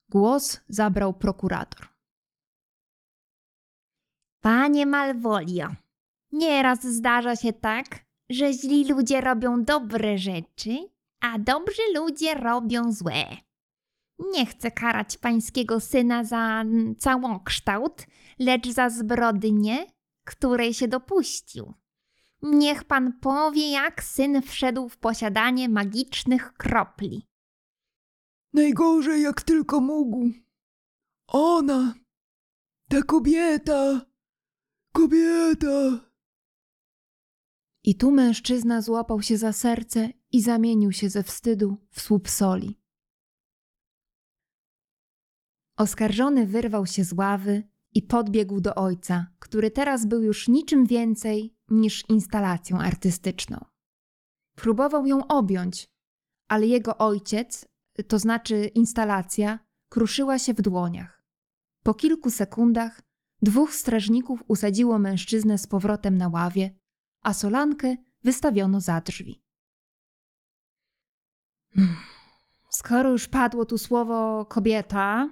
Głos 0.08 0.60
zabrał 0.68 1.14
prokurator. 1.14 1.88
Panie 4.40 4.86
Malvolio, 4.86 5.68
nieraz 6.32 6.86
zdarza 6.86 7.36
się 7.36 7.52
tak, 7.52 7.86
że 8.30 8.52
źli 8.52 8.88
ludzie 8.88 9.20
robią 9.20 9.64
dobre 9.64 10.18
rzeczy, 10.18 10.78
a 11.20 11.38
dobrzy 11.38 11.82
ludzie 11.94 12.34
robią 12.34 12.92
złe. 12.92 13.25
Nie 14.18 14.46
chcę 14.46 14.70
karać 14.70 15.18
pańskiego 15.18 15.80
syna 15.80 16.25
za 16.25 16.60
mm, 16.60 16.96
całokształt, 16.96 18.06
lecz 18.38 18.68
za 18.68 18.90
zbrodnię, 18.90 19.86
której 20.25 20.75
się 20.75 20.88
dopuścił. 20.88 21.75
Niech 22.42 22.84
pan 22.84 23.12
powie, 23.12 23.70
jak 23.70 24.02
syn 24.04 24.42
wszedł 24.42 24.88
w 24.88 24.98
posiadanie 24.98 25.68
magicznych 25.68 26.52
kropli. 26.52 27.26
Najgorzej 28.56 29.22
jak 29.22 29.42
tylko 29.42 29.80
mógł. 29.80 30.30
Ona, 31.26 31.94
ta 32.88 33.02
kobieta, 33.02 34.06
kobieta. 34.92 36.00
I 37.84 37.94
tu 37.96 38.10
mężczyzna 38.10 38.82
złapał 38.82 39.22
się 39.22 39.36
za 39.36 39.52
serce 39.52 40.10
i 40.32 40.42
zamienił 40.42 40.92
się 40.92 41.08
ze 41.08 41.22
wstydu 41.22 41.76
w 41.90 42.00
słup 42.00 42.28
soli. 42.28 42.80
Oskarżony 45.76 46.46
wyrwał 46.46 46.86
się 46.86 47.04
z 47.04 47.12
ławy 47.12 47.68
i 47.92 48.02
podbiegł 48.02 48.60
do 48.60 48.75
ojca, 48.75 49.26
który 49.38 49.70
teraz 49.70 50.06
był 50.06 50.22
już 50.22 50.48
niczym 50.48 50.86
więcej 50.86 51.56
niż 51.68 52.04
instalacją 52.08 52.78
artystyczną. 52.78 53.64
Próbował 54.54 55.06
ją 55.06 55.26
objąć, 55.26 55.90
ale 56.48 56.66
jego 56.66 56.98
ojciec, 56.98 57.75
to 58.08 58.18
znaczy 58.18 58.66
instalacja, 58.66 59.58
kruszyła 59.88 60.38
się 60.38 60.54
w 60.54 60.62
dłoniach. 60.62 61.24
Po 61.82 61.94
kilku 61.94 62.30
sekundach 62.30 63.02
dwóch 63.42 63.74
strażników 63.74 64.42
usadziło 64.48 64.98
mężczyznę 64.98 65.58
z 65.58 65.66
powrotem 65.66 66.18
na 66.18 66.28
ławie, 66.28 66.78
a 67.22 67.34
solankę 67.34 67.96
wystawiono 68.24 68.80
za 68.80 69.00
drzwi. 69.00 69.42
Hmm. 71.74 71.96
Skoro 72.70 73.10
już 73.10 73.28
padło 73.28 73.64
tu 73.64 73.78
słowo 73.78 74.46
kobieta, 74.46 75.30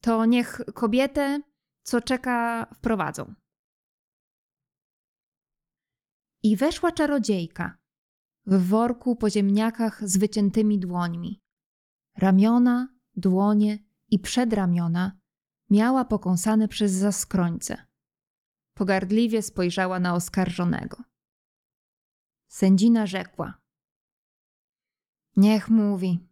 to 0.00 0.24
niech 0.24 0.60
kobietę, 0.74 1.40
co 1.82 2.00
czeka, 2.00 2.66
wprowadzą. 2.74 3.34
I 6.42 6.56
weszła 6.56 6.92
czarodziejka 6.92 7.78
w 8.46 8.68
worku 8.68 9.16
po 9.16 9.30
ziemniakach 9.30 10.08
z 10.08 10.16
wyciętymi 10.16 10.78
dłońmi. 10.78 11.43
Ramiona, 12.16 12.88
dłonie 13.16 13.78
i 14.10 14.18
przedramiona 14.18 15.18
miała 15.70 16.04
pokąsane 16.04 16.68
przez 16.68 16.92
zaskrońce. 16.92 17.86
Pogardliwie 18.74 19.42
spojrzała 19.42 20.00
na 20.00 20.14
oskarżonego. 20.14 21.04
Sędzina 22.48 23.06
rzekła: 23.06 23.62
Niech 25.36 25.68
mówi. 25.68 26.28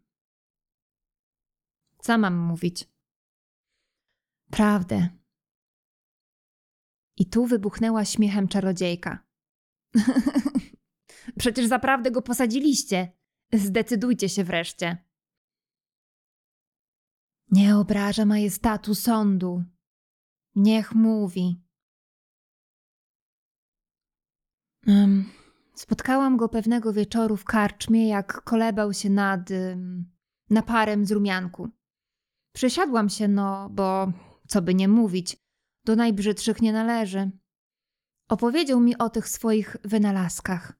Co 1.99 2.17
mam 2.17 2.37
mówić? 2.37 2.89
Prawdę. 4.51 5.09
I 7.17 7.29
tu 7.29 7.45
wybuchnęła 7.45 8.05
śmiechem 8.05 8.47
czarodziejka. 8.47 9.25
Przecież 11.39 11.67
zaprawdę 11.67 12.11
go 12.11 12.21
posadziliście. 12.21 13.11
Zdecydujcie 13.53 14.29
się 14.29 14.43
wreszcie. 14.43 15.12
Nie 17.51 17.77
obraża 17.77 18.25
majestatu 18.25 18.95
sądu. 18.95 19.63
Niech 20.55 20.95
mówi. 20.95 21.63
Um, 24.87 25.29
spotkałam 25.75 26.37
go 26.37 26.49
pewnego 26.49 26.93
wieczoru 26.93 27.37
w 27.37 27.45
karczmie, 27.45 28.07
jak 28.07 28.43
kolebał 28.43 28.93
się 28.93 29.09
nad 29.09 29.51
um, 29.51 30.11
naparem 30.49 31.05
z 31.05 31.11
rumianku. 31.11 31.69
Przesiadłam 32.53 33.09
się, 33.09 33.27
no, 33.27 33.69
bo 33.69 34.11
co 34.47 34.61
by 34.61 34.75
nie 34.75 34.87
mówić, 34.87 35.37
do 35.85 35.95
najbrzydszych 35.95 36.61
nie 36.61 36.73
należy. 36.73 37.31
Opowiedział 38.29 38.79
mi 38.79 38.97
o 38.97 39.09
tych 39.09 39.27
swoich 39.27 39.77
wynalazkach. 39.83 40.73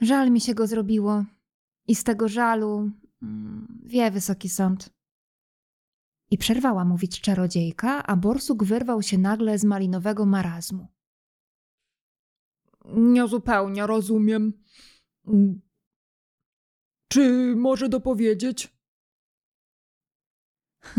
Żal 0.00 0.30
mi 0.30 0.40
się 0.40 0.54
go 0.54 0.66
zrobiło. 0.66 1.24
I 1.88 1.94
z 1.94 2.04
tego 2.04 2.28
żalu 2.28 2.90
mm, 3.22 3.82
wie 3.84 4.10
wysoki 4.10 4.48
sąd. 4.48 4.95
I 6.30 6.38
przerwała 6.38 6.84
mówić 6.84 7.20
czarodziejka, 7.20 8.02
a 8.06 8.16
borsuk 8.16 8.64
wyrwał 8.64 9.02
się 9.02 9.18
nagle 9.18 9.58
z 9.58 9.64
malinowego 9.64 10.26
marazmu. 10.26 10.86
Niezupełnie 12.94 13.86
rozumiem. 13.86 14.52
Czy 17.08 17.54
może 17.56 17.88
dopowiedzieć? 17.88 18.76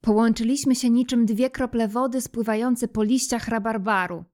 Połączyliśmy 0.00 0.74
się 0.74 0.90
niczym 0.90 1.26
dwie 1.26 1.50
krople 1.50 1.88
wody 1.88 2.20
spływające 2.20 2.88
po 2.88 3.02
liściach 3.02 3.48
rabarbaru. 3.48 4.24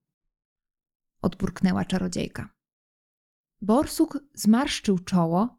Odburknęła 1.23 1.85
czarodziejka. 1.85 2.55
Borsuk 3.63 4.19
zmarszczył 4.35 4.99
czoło, 4.99 5.59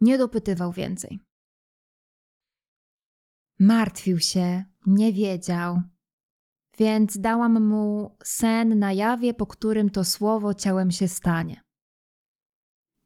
nie 0.00 0.18
dopytywał 0.18 0.72
więcej. 0.72 1.20
Martwił 3.64 4.18
się, 4.18 4.64
nie 4.86 5.12
wiedział, 5.12 5.80
więc 6.78 7.18
dałam 7.18 7.66
mu 7.66 8.16
sen 8.24 8.78
na 8.78 8.92
jawie, 8.92 9.34
po 9.34 9.46
którym 9.46 9.90
to 9.90 10.04
słowo 10.04 10.54
ciałem 10.54 10.90
się 10.90 11.08
stanie. 11.08 11.62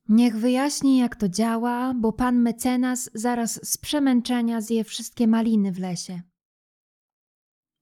Niech 0.09 0.37
wyjaśni, 0.37 0.99
jak 0.99 1.17
to 1.17 1.29
działa, 1.29 1.95
bo 1.95 2.13
pan 2.13 2.37
mecenas 2.43 3.11
zaraz 3.15 3.71
z 3.71 3.79
przemęczenia 3.79 4.61
zje 4.61 4.85
wszystkie 4.85 5.27
maliny 5.27 5.73
w 5.73 5.79
lesie. 5.79 6.23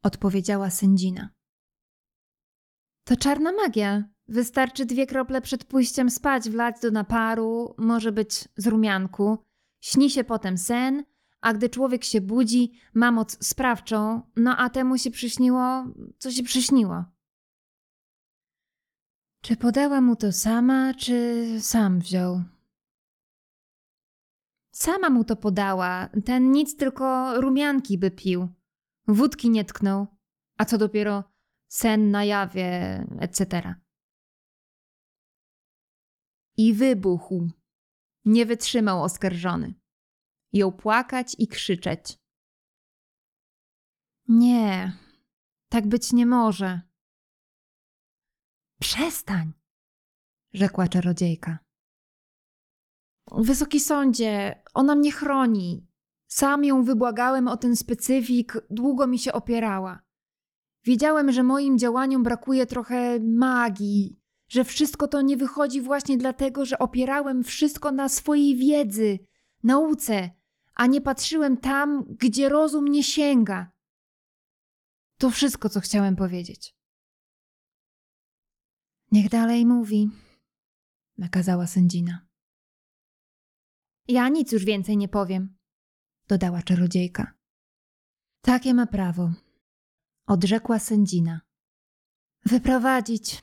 Odpowiedziała 0.03 0.71
sędzina. 0.71 1.31
To 3.05 3.17
czarna 3.17 3.53
magia. 3.53 4.05
Wystarczy 4.29 4.87
dwie 4.87 5.07
krople 5.07 5.41
przed 5.41 5.65
pójściem 5.65 6.11
spać 6.11 6.51
wlać 6.51 6.81
do 6.81 6.91
naparu, 6.91 7.75
może 7.79 8.13
być 8.13 8.49
z 8.57 8.67
rumianku. 8.67 9.39
Śni 9.81 10.11
się 10.11 10.25
potem 10.25 10.59
sen, 10.59 11.05
a 11.45 11.53
gdy 11.55 11.69
człowiek 11.69 12.05
się 12.05 12.21
budzi, 12.21 12.73
ma 12.95 13.13
moc 13.13 13.47
sprawczą, 13.47 14.23
no 14.37 14.57
a 14.57 14.71
temu 14.71 14.99
się 14.99 15.11
przyśniło, 15.11 15.85
co 16.19 16.31
się 16.31 16.43
przyśniło. 16.43 17.05
Czy 19.41 19.57
podała 19.57 20.01
mu 20.01 20.17
to 20.17 20.33
sama, 20.33 20.95
czy 20.95 21.47
sam 21.61 21.99
wziął? 21.99 22.43
Sama 24.73 25.11
mu 25.11 25.25
to 25.25 25.37
podała. 25.37 26.09
Ten 26.25 26.53
nic 26.53 26.77
tylko 26.77 27.41
rumianki 27.41 27.99
by 27.99 28.11
pił. 28.11 28.49
Wódki 29.07 29.51
nie 29.51 29.65
tknął, 29.65 30.07
a 30.57 30.65
co 30.65 30.79
dopiero 30.79 31.25
sen 31.69 32.11
na 32.11 32.25
jawie, 32.25 32.71
etc. 33.21 33.75
I 36.57 36.75
wybuchł. 36.75 37.49
Nie 38.25 38.47
wytrzymał 38.47 39.03
oskarżony 39.03 39.84
ją 40.55 40.73
płakać 40.73 41.37
i 41.39 41.49
krzyczeć. 41.49 42.19
Nie, 44.29 44.93
tak 45.69 45.87
być 45.87 46.13
nie 46.13 46.27
może. 46.27 46.81
Przestań, 48.81 49.53
rzekła 50.53 50.89
czarodziejka. 50.89 51.59
Wysoki 53.33 53.81
sądzie, 53.81 54.63
ona 54.75 54.95
mnie 54.95 55.13
chroni. 55.13 55.87
Sam 56.27 56.65
ją 56.65 56.85
wybłagałem 56.85 57.49
o 57.49 57.57
ten 57.57 57.77
specyfik, 57.77 58.59
długo 58.71 59.07
mi 59.07 59.19
się 59.19 59.33
opierała. 59.33 60.03
Wiedziałem, 60.85 61.33
że 61.33 61.43
moim 61.43 61.79
działaniom 61.79 62.23
brakuje 62.23 62.67
trochę 62.67 63.21
magii, 63.21 64.21
że 64.49 64.65
wszystko 64.65 65.09
to 65.09 65.23
nie 65.23 65.37
wychodzi 65.37 65.81
właśnie 65.81 66.19
dlatego, 66.19 66.65
że 66.65 66.79
opierałem 66.79 67.45
wszystko 67.45 67.93
na 67.93 68.09
swojej 68.09 68.57
wiedzy, 68.57 69.19
nauce, 69.63 70.31
a 70.75 70.87
nie 70.87 71.01
patrzyłem 71.01 71.57
tam, 71.57 72.05
gdzie 72.05 72.49
rozum 72.49 72.89
nie 72.89 73.03
sięga. 73.03 73.73
To 75.19 75.31
wszystko, 75.31 75.69
co 75.69 75.81
chciałem 75.81 76.17
powiedzieć. 76.17 76.77
Niech 79.13 79.29
dalej 79.29 79.67
mówi, 79.67 80.11
nakazała 81.19 81.67
sędzina. 81.67 82.27
Ja 84.09 84.29
nic 84.29 84.53
już 84.53 84.65
więcej 84.65 84.97
nie 84.97 85.09
powiem, 85.09 85.57
dodała 86.29 86.63
czarodziejka. 86.63 87.35
Takie 88.41 88.75
ma 88.75 88.87
prawo, 88.87 89.33
odrzekła 90.27 90.79
sędzina. 90.79 91.41
Wyprowadzić. 92.47 93.43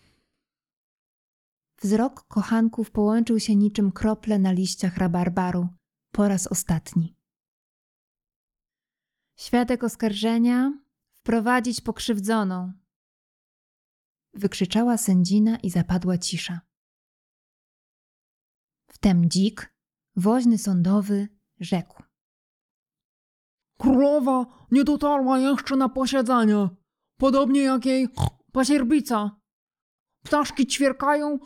Wzrok 1.82 2.24
kochanków 2.28 2.92
połączył 2.92 3.40
się 3.40 3.56
niczym 3.56 3.92
krople 3.92 4.40
na 4.40 4.52
liściach 4.52 4.98
rabarbaru 4.98 5.68
po 6.12 6.28
raz 6.28 6.48
ostatni. 6.48 7.21
Świadek 9.42 9.84
oskarżenia 9.84 10.74
wprowadzić 11.20 11.82
pokrzywdzoną. 11.82 12.74
Wykrzyczała 14.34 14.98
sędzina 14.98 15.58
i 15.58 15.70
zapadła 15.70 16.18
cisza. 16.18 16.62
Wtem 18.88 19.30
dzik, 19.30 19.76
woźny 20.16 20.58
sądowy, 20.58 21.28
rzekł. 21.60 22.04
Królowa 23.78 24.46
nie 24.72 24.84
dotarła 24.84 25.40
jeszcze 25.40 25.76
na 25.76 25.90
posiedzenie, 25.90 26.70
podobnie 27.18 27.62
jak 27.62 27.86
jej 27.86 28.08
pasierbica. 28.52 29.42
Ptaszki 30.24 30.68
ćwierkają, 30.68 31.40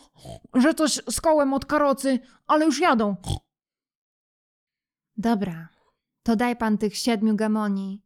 że 0.53 0.73
coś 0.73 1.01
z 1.09 1.21
kołem 1.21 1.53
od 1.53 1.65
karocy, 1.65 2.19
ale 2.47 2.65
już 2.65 2.79
jadą. 2.79 3.15
Dobra, 5.17 5.74
to 6.25 6.35
daj 6.35 6.55
pan 6.55 6.77
tych 6.77 6.97
siedmiu 6.97 7.35
gamoni. 7.35 8.03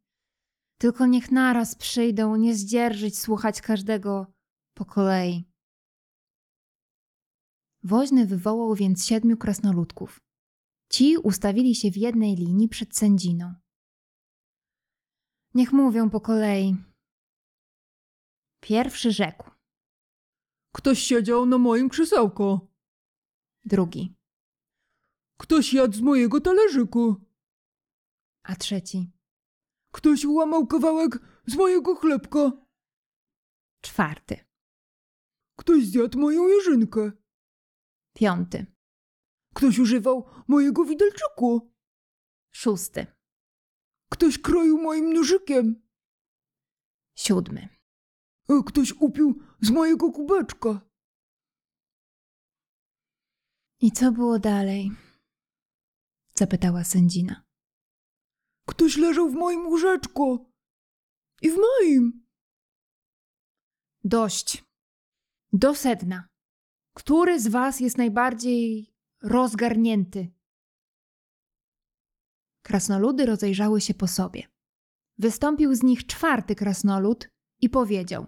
Tylko 0.77 1.05
niech 1.05 1.31
naraz 1.31 1.75
przyjdą, 1.75 2.35
nie 2.35 2.55
zdzierżyć 2.55 3.19
słuchać 3.19 3.61
każdego 3.61 4.27
po 4.73 4.85
kolei. 4.85 5.45
Woźny 7.83 8.25
wywołał 8.25 8.75
więc 8.75 9.05
siedmiu 9.05 9.37
krasnoludków. 9.37 10.21
Ci 10.89 11.17
ustawili 11.17 11.75
się 11.75 11.91
w 11.91 11.97
jednej 11.97 12.35
linii 12.35 12.69
przed 12.69 12.97
sędziną. 12.97 13.53
Niech 15.53 15.73
mówią 15.73 16.09
po 16.09 16.21
kolei. 16.21 16.77
Pierwszy 18.59 19.11
rzekł, 19.11 19.51
Ktoś 20.75 20.99
siedział 20.99 21.45
na 21.45 21.57
moim 21.57 21.89
krzesełku. 21.89 22.59
drugi, 23.65 24.15
Ktoś 25.37 25.73
jadł 25.73 25.93
z 25.93 26.01
mojego 26.01 26.41
talerzyku. 26.41 27.28
A 28.49 28.55
trzeci, 28.55 29.11
Ktoś 29.93 30.25
łamał 30.25 30.67
kawałek 30.67 31.19
z 31.47 31.55
mojego 31.55 31.95
chlebka. 31.95 32.51
czwarty, 33.81 34.45
Ktoś 35.59 35.85
zjadł 35.85 36.19
moją 36.19 36.47
jeżynkę. 36.47 37.11
piąty, 38.15 38.65
Ktoś 39.55 39.79
używał 39.79 40.29
mojego 40.47 40.85
widelczyku. 40.85 41.73
szósty, 42.51 43.07
Ktoś 44.11 44.37
kroił 44.41 44.77
moim 44.77 45.13
nożykiem. 45.13 45.87
siódmy. 47.15 47.69
a 48.49 48.63
Ktoś 48.63 48.93
upił 48.99 49.43
z 49.61 49.69
mojego 49.71 50.11
kubeczka. 50.11 50.89
I 53.81 53.91
co 53.91 54.11
było 54.11 54.39
dalej? 54.39 54.91
Zapytała 56.35 56.83
sędzina. 56.83 57.48
Ktoś 58.69 58.97
leżał 58.97 59.29
w 59.29 59.33
moim 59.33 59.67
łóżeczku. 59.67 60.51
I 61.41 61.51
w 61.51 61.55
moim. 61.55 62.25
Dość. 64.03 64.63
Do 65.53 65.75
sedna. 65.75 66.27
Który 66.95 67.39
z 67.39 67.47
was 67.47 67.79
jest 67.79 67.97
najbardziej 67.97 68.93
rozgarnięty? 69.21 70.31
Krasnoludy 72.63 73.25
rozejrzały 73.25 73.81
się 73.81 73.93
po 73.93 74.07
sobie. 74.07 74.47
Wystąpił 75.17 75.75
z 75.75 75.83
nich 75.83 76.05
czwarty 76.05 76.55
krasnolud 76.55 77.29
i 77.61 77.69
powiedział: 77.69 78.27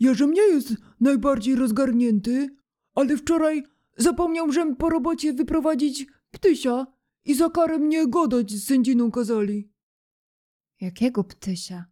Jerzym 0.00 0.32
nie 0.32 0.42
jest 0.42 0.74
najbardziej 1.00 1.54
rozgarnięty, 1.54 2.56
ale 2.94 3.16
wczoraj 3.16 3.62
zapomniał, 3.96 4.52
żem 4.52 4.76
po 4.76 4.90
robocie 4.90 5.32
wyprowadzić 5.32 6.06
ptysia 6.30 6.93
i 7.24 7.34
za 7.34 7.50
karę 7.50 7.78
mnie 7.78 8.08
godać 8.08 8.52
z 8.52 8.66
sędziną 8.66 9.10
kazali. 9.10 9.72
Jakiego 10.80 11.24
ptysia? 11.24 11.84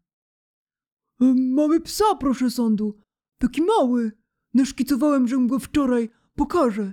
Mamy 1.34 1.80
psa, 1.80 2.14
proszę 2.20 2.50
sądu. 2.50 3.00
Taki 3.38 3.62
mały. 3.62 4.12
Naszkicowałem, 4.54 5.28
że 5.28 5.36
go 5.46 5.58
wczoraj 5.58 6.10
pokażę. 6.34 6.92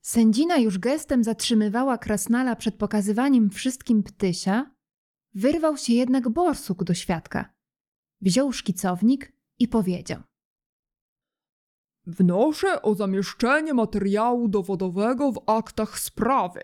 Sędzina 0.00 0.56
już 0.56 0.78
gestem 0.78 1.24
zatrzymywała 1.24 1.98
krasnala 1.98 2.56
przed 2.56 2.74
pokazywaniem 2.74 3.50
wszystkim 3.50 4.02
ptysia, 4.02 4.74
wyrwał 5.34 5.76
się 5.76 5.92
jednak 5.92 6.28
borsuk 6.28 6.84
do 6.84 6.94
świadka. 6.94 7.54
Wziął 8.20 8.52
szkicownik 8.52 9.32
i 9.58 9.68
powiedział. 9.68 10.27
Wnoszę 12.08 12.82
o 12.82 12.94
zamieszczenie 12.94 13.74
materiału 13.74 14.48
dowodowego 14.48 15.32
w 15.32 15.42
aktach 15.46 15.98
sprawy. 15.98 16.60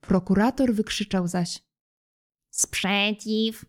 Prokurator 0.00 0.74
wykrzyczał 0.74 1.28
zaś. 1.28 1.62
Sprzeciw. 2.50 3.64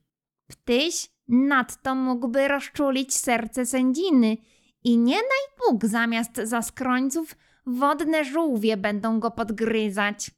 Ptyś 0.48 1.12
nadto 1.28 1.96
mógłby 1.96 2.48
rozczulić 2.48 3.16
serce 3.16 3.66
sędziny 3.66 4.38
i 4.84 4.98
nie 4.98 5.16
daj 5.16 5.72
Bóg 5.72 5.86
zamiast 5.86 6.36
zaskrońców 6.44 7.36
wodne 7.66 8.26
żółwie 8.26 8.78
będą 8.78 9.20
go 9.20 9.32
podgryzać. 9.32 10.32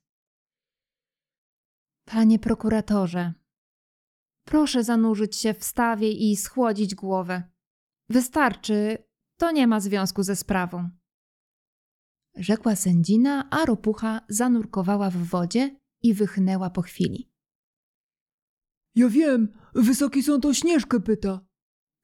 Panie 2.05 2.39
prokuratorze, 2.39 3.33
proszę 4.47 4.83
zanurzyć 4.83 5.36
się 5.36 5.53
w 5.53 5.63
stawie 5.63 6.12
i 6.12 6.36
schłodzić 6.36 6.95
głowę. 6.95 7.43
Wystarczy, 8.10 9.07
to 9.38 9.52
nie 9.52 9.67
ma 9.67 9.80
związku 9.80 10.23
ze 10.23 10.36
sprawą. 10.36 10.89
Rzekła 12.36 12.76
sędzina, 12.76 13.50
a 13.50 13.65
ropucha 13.65 14.21
zanurkowała 14.30 15.10
w 15.10 15.17
wodzie 15.17 15.80
i 16.04 16.13
wychnęła 16.13 16.69
po 16.69 16.82
chwili. 16.82 17.30
Ja 18.95 19.10
wiem, 19.10 19.54
wysoki 19.76 20.23
sąd 20.23 20.45
o 20.45 20.54
Śnieżkę 20.54 21.00
pyta. 21.00 21.45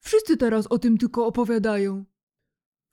Wszyscy 0.00 0.36
teraz 0.36 0.66
o 0.66 0.78
tym 0.78 0.98
tylko 0.98 1.26
opowiadają. 1.26 2.04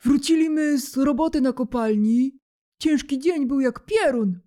Wróciliśmy 0.03 0.79
z 0.79 0.97
roboty 0.97 1.41
na 1.41 1.53
kopalni. 1.53 2.39
Ciężki 2.79 3.19
dzień 3.19 3.47
był 3.47 3.59
jak 3.59 3.85
pierun. 3.85 4.39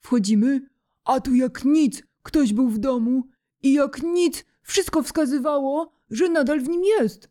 Wchodzimy, 0.00 0.68
a 1.04 1.20
tu 1.20 1.34
jak 1.34 1.64
nic 1.64 2.02
ktoś 2.22 2.52
był 2.52 2.68
w 2.68 2.78
domu 2.78 3.28
i 3.62 3.72
jak 3.72 4.02
nic 4.02 4.44
wszystko 4.62 5.02
wskazywało, 5.02 5.92
że 6.10 6.28
nadal 6.28 6.60
w 6.60 6.68
nim 6.68 6.84
jest. 6.84 7.30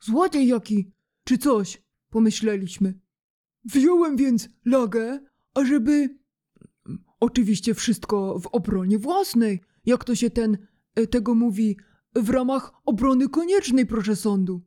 Złodziej 0.00 0.46
jaki, 0.46 0.92
czy 1.26 1.38
coś, 1.38 1.82
pomyśleliśmy. 2.10 3.00
Wziąłem 3.64 4.16
więc 4.16 4.48
lagę, 4.64 5.20
ażeby... 5.54 6.18
Oczywiście 7.20 7.74
wszystko 7.74 8.38
w 8.38 8.46
obronie 8.46 8.98
własnej, 8.98 9.60
jak 9.86 10.04
to 10.04 10.14
się 10.14 10.30
ten 10.30 10.58
e, 10.94 11.06
tego 11.06 11.34
mówi, 11.34 11.76
w 12.14 12.30
ramach 12.30 12.72
obrony 12.84 13.28
koniecznej, 13.28 13.86
proszę 13.86 14.16
sądu. 14.16 14.62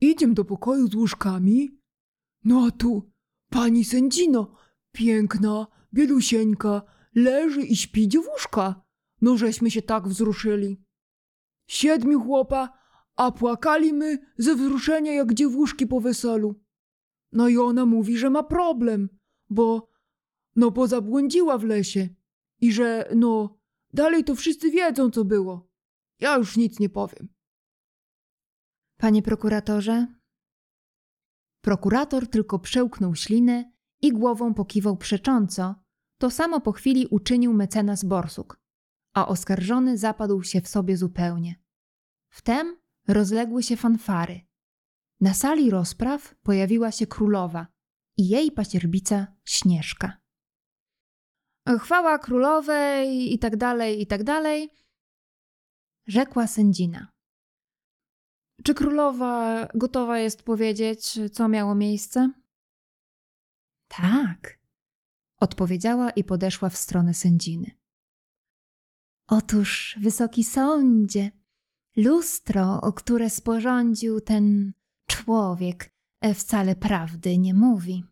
Idziem 0.00 0.34
do 0.34 0.44
pokoju 0.44 0.88
z 0.88 0.94
łóżkami. 0.94 1.80
No 2.44 2.66
a 2.66 2.70
tu 2.70 3.10
pani 3.50 3.84
sędzino, 3.84 4.56
piękna, 4.92 5.66
bielusieńka, 5.94 6.82
leży 7.14 7.62
i 7.62 7.76
śpi 7.76 8.08
dziewuszka. 8.08 8.82
No 9.20 9.36
żeśmy 9.36 9.70
się 9.70 9.82
tak 9.82 10.08
wzruszyli. 10.08 10.84
Siedmiu 11.66 12.20
chłopa, 12.20 12.79
a 13.20 13.32
płakali 13.32 13.92
my 13.92 14.18
ze 14.38 14.54
wzruszenia 14.54 15.12
jak 15.12 15.34
dziewuszki 15.34 15.86
po 15.86 16.00
weselu. 16.00 16.60
No 17.32 17.48
i 17.48 17.58
ona 17.58 17.86
mówi, 17.86 18.18
że 18.18 18.30
ma 18.30 18.42
problem, 18.42 19.08
bo 19.50 19.90
no 20.56 20.70
bo 20.70 20.86
zabłądziła 20.86 21.58
w 21.58 21.64
lesie 21.64 22.08
i 22.60 22.72
że 22.72 23.10
no 23.14 23.58
dalej 23.92 24.24
to 24.24 24.34
wszyscy 24.34 24.70
wiedzą 24.70 25.10
co 25.10 25.24
było. 25.24 25.70
Ja 26.20 26.36
już 26.36 26.56
nic 26.56 26.80
nie 26.80 26.88
powiem. 26.88 27.28
Panie 28.96 29.22
prokuratorze? 29.22 30.06
Prokurator 31.60 32.26
tylko 32.26 32.58
przełknął 32.58 33.14
ślinę 33.14 33.72
i 34.02 34.12
głową 34.12 34.54
pokiwał 34.54 34.96
przecząco. 34.96 35.74
To 36.18 36.30
samo 36.30 36.60
po 36.60 36.72
chwili 36.72 37.06
uczynił 37.06 37.52
mecenas 37.52 38.04
Borsuk, 38.04 38.60
a 39.14 39.28
oskarżony 39.28 39.98
zapadł 39.98 40.42
się 40.42 40.60
w 40.60 40.68
sobie 40.68 40.96
zupełnie. 40.96 41.54
Wtem 42.28 42.80
rozległy 43.10 43.62
się 43.62 43.76
fanfary. 43.76 44.40
Na 45.20 45.34
sali 45.34 45.70
rozpraw 45.70 46.34
pojawiła 46.42 46.92
się 46.92 47.06
królowa 47.06 47.66
i 48.16 48.28
jej 48.28 48.52
pacierbica 48.52 49.36
Śnieżka. 49.44 50.20
Chwała 51.78 52.18
królowej 52.18 53.34
i 53.34 53.38
tak 53.38 53.56
dalej, 53.56 54.02
i 54.02 54.06
tak 54.06 54.24
dalej, 54.24 54.70
rzekła 56.06 56.46
sędzina. 56.46 57.12
Czy 58.64 58.74
królowa 58.74 59.68
gotowa 59.74 60.18
jest 60.18 60.42
powiedzieć, 60.42 61.18
co 61.32 61.48
miało 61.48 61.74
miejsce? 61.74 62.32
Tak, 63.88 64.60
odpowiedziała 65.40 66.10
i 66.10 66.24
podeszła 66.24 66.68
w 66.68 66.76
stronę 66.76 67.14
sędziny. 67.14 67.70
Otóż, 69.28 69.98
wysoki 70.00 70.44
sądzie, 70.44 71.30
lustro, 71.96 72.80
o 72.80 72.92
które 72.92 73.30
sporządził 73.30 74.20
ten 74.20 74.72
człowiek, 75.06 75.92
e, 76.20 76.34
wcale 76.34 76.76
prawdy 76.76 77.38
nie 77.38 77.54
mówi. 77.54 78.04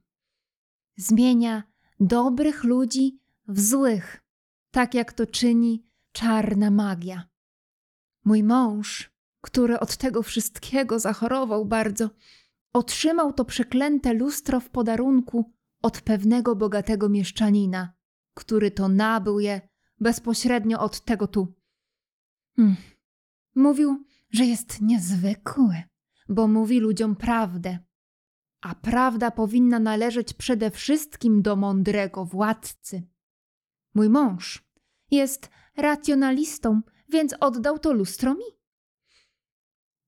Zmienia 0.97 1.63
dobrych 2.01 2.65
ludzi 2.65 3.21
w 3.49 3.61
złych, 3.61 4.25
tak 4.71 4.95
jak 4.95 5.13
to 5.13 5.27
czyni 5.27 5.87
czarna 6.13 6.71
magia. 6.71 7.29
Mój 8.25 8.43
mąż, 8.43 9.11
który 9.41 9.81
od 9.81 9.97
tego 9.97 10.23
wszystkiego 10.23 10.99
zachorował 10.99 11.65
bardzo, 11.65 12.11
otrzymał 12.73 13.33
to 13.33 13.45
przeklęte 13.45 14.15
lustro 14.15 14.61
w 14.61 14.71
podarunku 14.71 15.53
od 15.83 16.01
pewnego 16.01 16.57
bogatego 16.57 17.09
mieszczanina, 17.09 17.93
który 18.35 18.71
to 18.71 18.89
nabył 18.89 19.41
je 19.41 19.69
bezpośrednio 20.01 20.81
od 20.81 21.01
tego 21.01 21.27
tu. 21.27 21.55
Hmm. 22.57 22.77
Mówił, 23.59 24.05
że 24.31 24.45
jest 24.45 24.81
niezwykły, 24.81 25.83
bo 26.29 26.49
mówi 26.49 26.81
ludziom 26.81 27.17
prawdę. 27.17 27.79
A 28.61 28.75
prawda 28.75 29.31
powinna 29.31 29.79
należeć 29.79 30.35
przede 30.35 30.71
wszystkim 30.71 31.43
do 31.43 31.57
mądrego 31.57 32.25
władcy. 32.25 33.03
Mój 33.95 34.09
mąż 34.09 34.65
jest 35.11 35.51
racjonalistą, 35.77 36.81
więc 37.09 37.35
oddał 37.41 37.79
to 37.79 37.93
lustro 37.93 38.35
mi. 38.35 38.45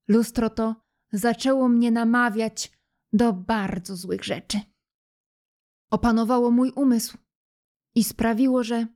Lustro 0.07 0.49
to 0.49 0.75
zaczęło 1.11 1.69
mnie 1.69 1.91
namawiać 1.91 2.71
do 3.13 3.33
bardzo 3.33 3.95
złych 3.95 4.23
rzeczy. 4.23 4.59
Opanowało 5.89 6.51
mój 6.51 6.71
umysł 6.75 7.17
i 7.95 8.03
sprawiło, 8.03 8.63
że 8.63 8.87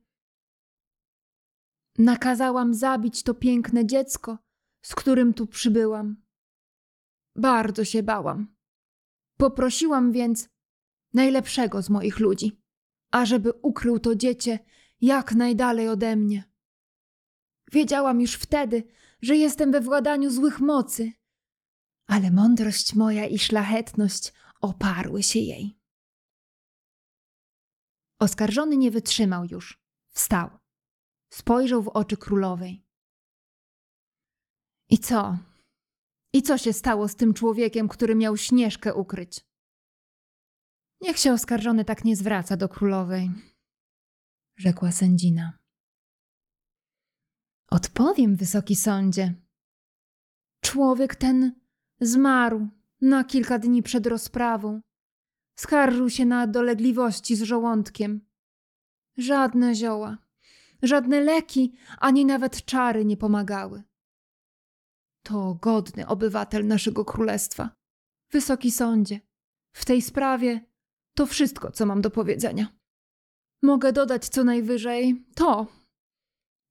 nakazałam 1.98 2.74
zabić 2.74 3.22
to 3.22 3.34
piękne 3.34 3.86
dziecko, 3.86 4.45
z 4.86 4.94
którym 4.94 5.34
tu 5.34 5.46
przybyłam. 5.46 6.16
Bardzo 7.36 7.84
się 7.84 8.02
bałam. 8.02 8.56
Poprosiłam 9.36 10.12
więc 10.12 10.48
najlepszego 11.12 11.82
z 11.82 11.90
moich 11.90 12.18
ludzi, 12.18 12.62
ażeby 13.10 13.52
ukrył 13.62 13.98
to 13.98 14.16
dziecię 14.16 14.58
jak 15.00 15.34
najdalej 15.34 15.88
ode 15.88 16.16
mnie. 16.16 16.44
Wiedziałam 17.72 18.20
już 18.20 18.34
wtedy, 18.34 18.84
że 19.22 19.36
jestem 19.36 19.72
we 19.72 19.80
władaniu 19.80 20.30
złych 20.30 20.60
mocy, 20.60 21.12
ale 22.06 22.30
mądrość 22.30 22.94
moja 22.94 23.26
i 23.26 23.38
szlachetność 23.38 24.32
oparły 24.60 25.22
się 25.22 25.38
jej. 25.38 25.78
Oskarżony 28.18 28.76
nie 28.76 28.90
wytrzymał 28.90 29.44
już. 29.44 29.82
Wstał. 30.08 30.50
Spojrzał 31.30 31.82
w 31.82 31.88
oczy 31.88 32.16
królowej. 32.16 32.85
I 34.90 34.98
co? 34.98 35.38
I 36.32 36.42
co 36.42 36.58
się 36.58 36.72
stało 36.72 37.08
z 37.08 37.16
tym 37.16 37.34
człowiekiem, 37.34 37.88
który 37.88 38.14
miał 38.14 38.36
śnieżkę 38.36 38.94
ukryć? 38.94 39.40
Niech 41.00 41.18
się 41.18 41.32
oskarżony 41.32 41.84
tak 41.84 42.04
nie 42.04 42.16
zwraca 42.16 42.56
do 42.56 42.68
królowej, 42.68 43.30
rzekła 44.56 44.92
sędzina. 44.92 45.58
Odpowiem, 47.70 48.36
wysoki 48.36 48.76
sądzie. 48.76 49.34
Człowiek 50.60 51.14
ten 51.14 51.60
zmarł 52.00 52.68
na 53.00 53.24
kilka 53.24 53.58
dni 53.58 53.82
przed 53.82 54.06
rozprawą. 54.06 54.80
Skarżył 55.58 56.10
się 56.10 56.26
na 56.26 56.46
dolegliwości 56.46 57.36
z 57.36 57.42
żołądkiem. 57.42 58.20
Żadne 59.16 59.74
zioła, 59.74 60.18
żadne 60.82 61.20
leki, 61.20 61.72
ani 61.98 62.24
nawet 62.24 62.64
czary 62.64 63.04
nie 63.04 63.16
pomagały. 63.16 63.82
To 65.26 65.54
godny 65.54 66.06
obywatel 66.06 66.66
naszego 66.66 67.04
królestwa. 67.04 67.70
Wysoki 68.30 68.70
sądzie, 68.70 69.20
w 69.72 69.84
tej 69.84 70.02
sprawie 70.02 70.60
to 71.14 71.26
wszystko, 71.26 71.70
co 71.72 71.86
mam 71.86 72.00
do 72.00 72.10
powiedzenia. 72.10 72.66
Mogę 73.62 73.92
dodać 73.92 74.28
co 74.28 74.44
najwyżej 74.44 75.26
to, 75.34 75.66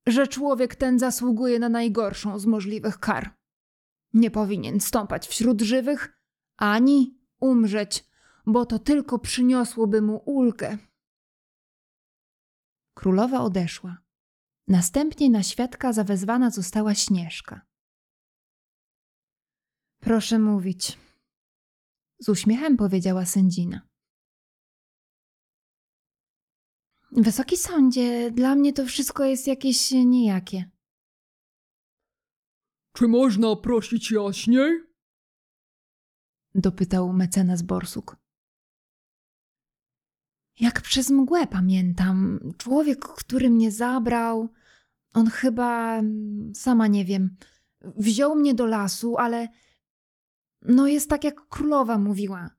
że 0.08 0.28
człowiek 0.28 0.76
ten 0.76 1.00
zasługuje 1.00 1.60
na 1.60 1.70
najgorszą 1.70 2.40
z 2.40 2.46
możliwych 2.46 3.00
kar. 3.00 3.38
Nie 4.14 4.32
powinien 4.32 4.80
stąpać 4.80 5.28
wśród 5.28 5.62
żywych, 5.62 6.22
ani 6.58 7.20
umrzeć, 7.40 8.06
bo 8.46 8.66
to 8.66 8.80
tylko 8.80 9.20
przyniosłoby 9.20 10.02
mu 10.02 10.22
ulgę. 10.26 10.78
Królowa 12.94 13.40
odeszła. 13.42 13.98
Następnie 14.68 15.30
na 15.30 15.44
świadka 15.44 15.94
zawezwana 15.94 16.50
została 16.50 16.96
Śnieżka. 16.96 17.62
Proszę 20.06 20.40
mówić. 20.40 20.98
Z 22.20 22.30
uśmiechem 22.30 22.78
powiedziała 22.78 23.26
sędzina. 23.26 23.82
Wysoki 27.12 27.58
sądzie, 27.58 28.32
dla 28.32 28.56
mnie 28.56 28.74
to 28.74 28.86
wszystko 28.86 29.24
jest 29.24 29.48
jakieś 29.48 29.92
nijakie. 29.92 30.72
Czy 32.94 33.08
można 33.08 33.56
prosić 33.56 34.12
jaśniej? 34.12 34.84
Dopytał 36.56 37.14
mecenas 37.14 37.62
Borsuk. 37.62 38.18
Jak 40.60 40.82
przez 40.82 41.10
mgłę 41.10 41.48
pamiętam, 41.48 42.40
człowiek, 42.58 43.00
który 43.00 43.50
mnie 43.50 43.72
zabrał, 43.72 44.50
on 45.14 45.28
chyba, 45.28 46.02
sama 46.54 46.88
nie 46.88 47.06
wiem, 47.06 47.38
wziął 47.82 48.36
mnie 48.36 48.54
do 48.54 48.66
lasu, 48.66 49.18
ale 49.18 49.50
no 50.68 50.88
jest 50.88 51.10
tak 51.10 51.24
jak 51.24 51.48
królowa 51.48 51.98
mówiła. 51.98 52.50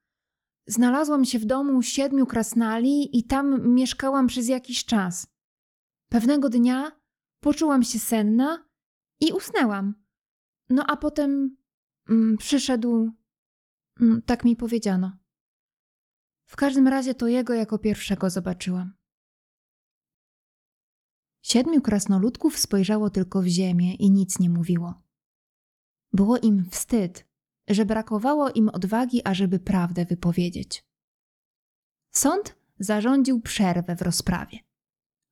Znalazłam 0.66 1.24
się 1.24 1.38
w 1.38 1.44
domu 1.44 1.82
siedmiu 1.82 2.26
krasnali 2.26 3.18
i 3.18 3.24
tam 3.24 3.74
mieszkałam 3.74 4.26
przez 4.26 4.48
jakiś 4.48 4.84
czas. 4.84 5.26
Pewnego 6.08 6.48
dnia 6.48 7.00
poczułam 7.40 7.82
się 7.82 7.98
senna 7.98 8.68
i 9.20 9.32
usnęłam. 9.32 9.94
No 10.68 10.84
a 10.86 10.96
potem 10.96 11.56
mm, 12.08 12.36
przyszedł, 12.36 13.12
mm, 14.00 14.22
tak 14.22 14.44
mi 14.44 14.56
powiedziano. 14.56 15.18
W 16.46 16.56
każdym 16.56 16.88
razie 16.88 17.14
to 17.14 17.28
jego 17.28 17.54
jako 17.54 17.78
pierwszego 17.78 18.30
zobaczyłam. 18.30 18.94
Siedmiu 21.42 21.80
krasnoludków 21.80 22.58
spojrzało 22.58 23.10
tylko 23.10 23.42
w 23.42 23.46
ziemię 23.46 23.94
i 23.94 24.10
nic 24.10 24.38
nie 24.38 24.50
mówiło. 24.50 25.02
Było 26.12 26.38
im 26.38 26.70
wstyd, 26.70 27.26
że 27.68 27.84
brakowało 27.84 28.50
im 28.50 28.68
odwagi, 28.68 29.24
ażeby 29.24 29.58
prawdę 29.58 30.04
wypowiedzieć. 30.04 30.86
Sąd 32.10 32.56
zarządził 32.78 33.40
przerwę 33.40 33.96
w 33.96 34.02
rozprawie. 34.02 34.58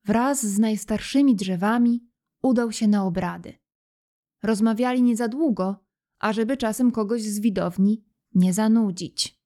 Wraz 0.05 0.47
z 0.47 0.59
najstarszymi 0.59 1.37
drzewami 1.37 2.09
udał 2.43 2.73
się 2.73 2.89
na 2.89 3.05
obrady. 3.05 3.59
Rozmawiali 4.43 5.03
nie 5.03 5.17
za 5.17 5.29
długo, 5.29 5.85
ażeby 6.19 6.57
czasem 6.57 6.91
kogoś 6.91 7.23
z 7.23 7.41
widowni 7.41 8.05
nie 8.35 8.53
zanudzić. 8.53 9.41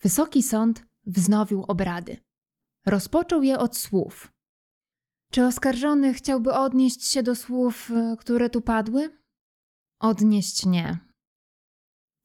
Wysoki 0.00 0.42
sąd 0.42 0.86
wznowił 1.06 1.64
obrady. 1.68 2.16
Rozpoczął 2.86 3.42
je 3.42 3.58
od 3.58 3.76
słów. 3.76 4.32
Czy 5.30 5.46
oskarżony 5.46 6.14
chciałby 6.14 6.52
odnieść 6.52 7.04
się 7.04 7.22
do 7.22 7.34
słów, 7.34 7.90
e, 7.90 8.16
które 8.16 8.50
tu 8.50 8.60
padły? 8.60 9.18
Odnieść 9.98 10.66
nie. 10.66 11.11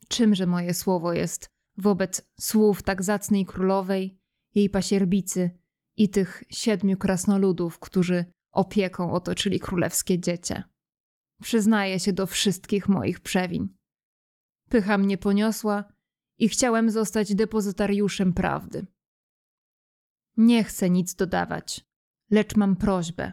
Czymże 0.07 0.45
moje 0.45 0.73
słowo 0.73 1.13
jest 1.13 1.49
wobec 1.77 2.29
słów 2.39 2.83
tak 2.83 3.03
zacnej 3.03 3.45
królowej, 3.45 4.19
jej 4.55 4.69
pasierbicy 4.69 5.59
i 5.97 6.09
tych 6.09 6.43
siedmiu 6.49 6.97
krasnoludów, 6.97 7.79
którzy 7.79 8.25
opieką 8.51 9.11
otoczyli 9.11 9.59
królewskie 9.59 10.19
dziecię? 10.19 10.63
Przyznaję 11.41 11.99
się 11.99 12.13
do 12.13 12.27
wszystkich 12.27 12.89
moich 12.89 13.19
przewin. 13.19 13.77
Pycha 14.69 14.97
mnie 14.97 15.17
poniosła 15.17 15.93
i 16.39 16.49
chciałem 16.49 16.91
zostać 16.91 17.35
depozytariuszem 17.35 18.33
prawdy. 18.33 18.87
Nie 20.37 20.63
chcę 20.63 20.89
nic 20.89 21.15
dodawać, 21.15 21.85
lecz 22.31 22.55
mam 22.55 22.75
prośbę. 22.75 23.31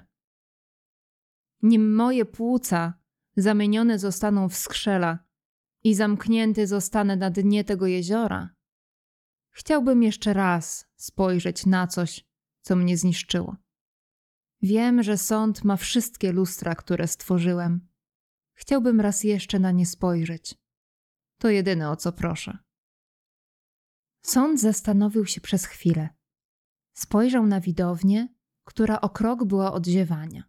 Nim 1.62 1.94
moje 1.94 2.24
płuca 2.24 2.94
zamienione 3.37 3.98
zostaną 3.98 4.48
w 4.48 4.56
skrzela 4.56 5.18
i 5.84 5.94
zamknięty 5.94 6.66
zostanę 6.66 7.16
na 7.16 7.30
dnie 7.30 7.64
tego 7.64 7.86
jeziora, 7.86 8.54
chciałbym 9.50 10.02
jeszcze 10.02 10.32
raz 10.32 10.86
spojrzeć 10.96 11.66
na 11.66 11.86
coś, 11.86 12.24
co 12.62 12.76
mnie 12.76 12.96
zniszczyło. 12.96 13.56
Wiem, 14.62 15.02
że 15.02 15.18
sąd 15.18 15.64
ma 15.64 15.76
wszystkie 15.76 16.32
lustra, 16.32 16.74
które 16.74 17.08
stworzyłem. 17.08 17.88
Chciałbym 18.54 19.00
raz 19.00 19.24
jeszcze 19.24 19.58
na 19.58 19.70
nie 19.70 19.86
spojrzeć. 19.86 20.54
To 21.38 21.48
jedyne, 21.48 21.90
o 21.90 21.96
co 21.96 22.12
proszę. 22.12 22.58
Sąd 24.22 24.60
zastanowił 24.60 25.26
się 25.26 25.40
przez 25.40 25.66
chwilę. 25.66 26.08
Spojrzał 26.92 27.46
na 27.46 27.60
widownię, 27.60 28.28
która 28.64 29.00
o 29.00 29.10
krok 29.10 29.44
była 29.44 29.72
od 29.72 29.86
ziewania. 29.86 30.44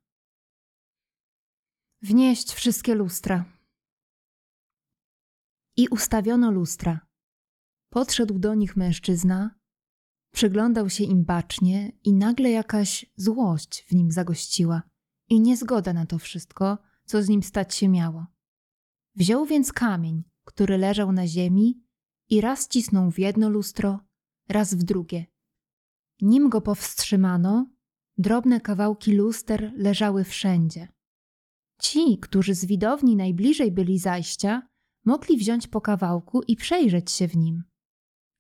Wnieść 2.01 2.53
wszystkie 2.53 2.95
lustra. 2.95 3.54
I 5.77 5.87
ustawiono 5.87 6.51
lustra. 6.51 7.07
Podszedł 7.89 8.39
do 8.39 8.55
nich 8.55 8.75
mężczyzna, 8.75 9.55
przyglądał 10.33 10.89
się 10.89 11.03
im 11.03 11.23
bacznie 11.23 11.91
i 12.03 12.13
nagle 12.13 12.49
jakaś 12.51 13.05
złość 13.15 13.85
w 13.87 13.91
nim 13.91 14.11
zagościła 14.11 14.81
i 15.29 15.41
niezgoda 15.41 15.93
na 15.93 16.05
to 16.05 16.19
wszystko, 16.19 16.77
co 17.05 17.23
z 17.23 17.29
nim 17.29 17.43
stać 17.43 17.75
się 17.75 17.89
miało. 17.89 18.25
Wziął 19.15 19.45
więc 19.45 19.73
kamień, 19.73 20.23
który 20.43 20.77
leżał 20.77 21.11
na 21.11 21.27
ziemi 21.27 21.83
i 22.29 22.41
raz 22.41 22.67
cisnął 22.67 23.11
w 23.11 23.19
jedno 23.19 23.49
lustro, 23.49 23.99
raz 24.49 24.73
w 24.73 24.83
drugie. 24.83 25.25
Nim 26.21 26.49
go 26.49 26.61
powstrzymano, 26.61 27.69
drobne 28.17 28.61
kawałki 28.61 29.15
luster 29.15 29.73
leżały 29.75 30.23
wszędzie. 30.23 30.87
Ci, 31.79 32.17
którzy 32.17 32.53
z 32.53 32.65
widowni 32.65 33.15
najbliżej 33.15 33.71
byli 33.71 33.99
zajścia, 33.99 34.67
mogli 35.05 35.37
wziąć 35.37 35.67
po 35.67 35.81
kawałku 35.81 36.41
i 36.41 36.55
przejrzeć 36.55 37.11
się 37.11 37.27
w 37.27 37.37
nim. 37.37 37.63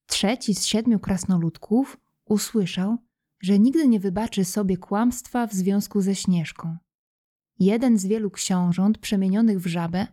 Trzeci 0.07 0.55
z 0.55 0.65
siedmiu 0.65 0.99
krasnoludków 0.99 1.97
usłyszał, 2.25 2.97
że 3.41 3.59
nigdy 3.59 3.87
nie 3.87 3.99
wybaczy 3.99 4.45
sobie 4.45 4.77
kłamstwa 4.77 5.47
w 5.47 5.53
związku 5.53 6.01
ze 6.01 6.15
Śnieżką. 6.15 6.77
Jeden 7.59 7.97
z 7.97 8.05
wielu 8.05 8.31
książąt 8.31 8.97
przemienionych 8.97 9.59
w 9.59 9.67
żabę 9.67 10.07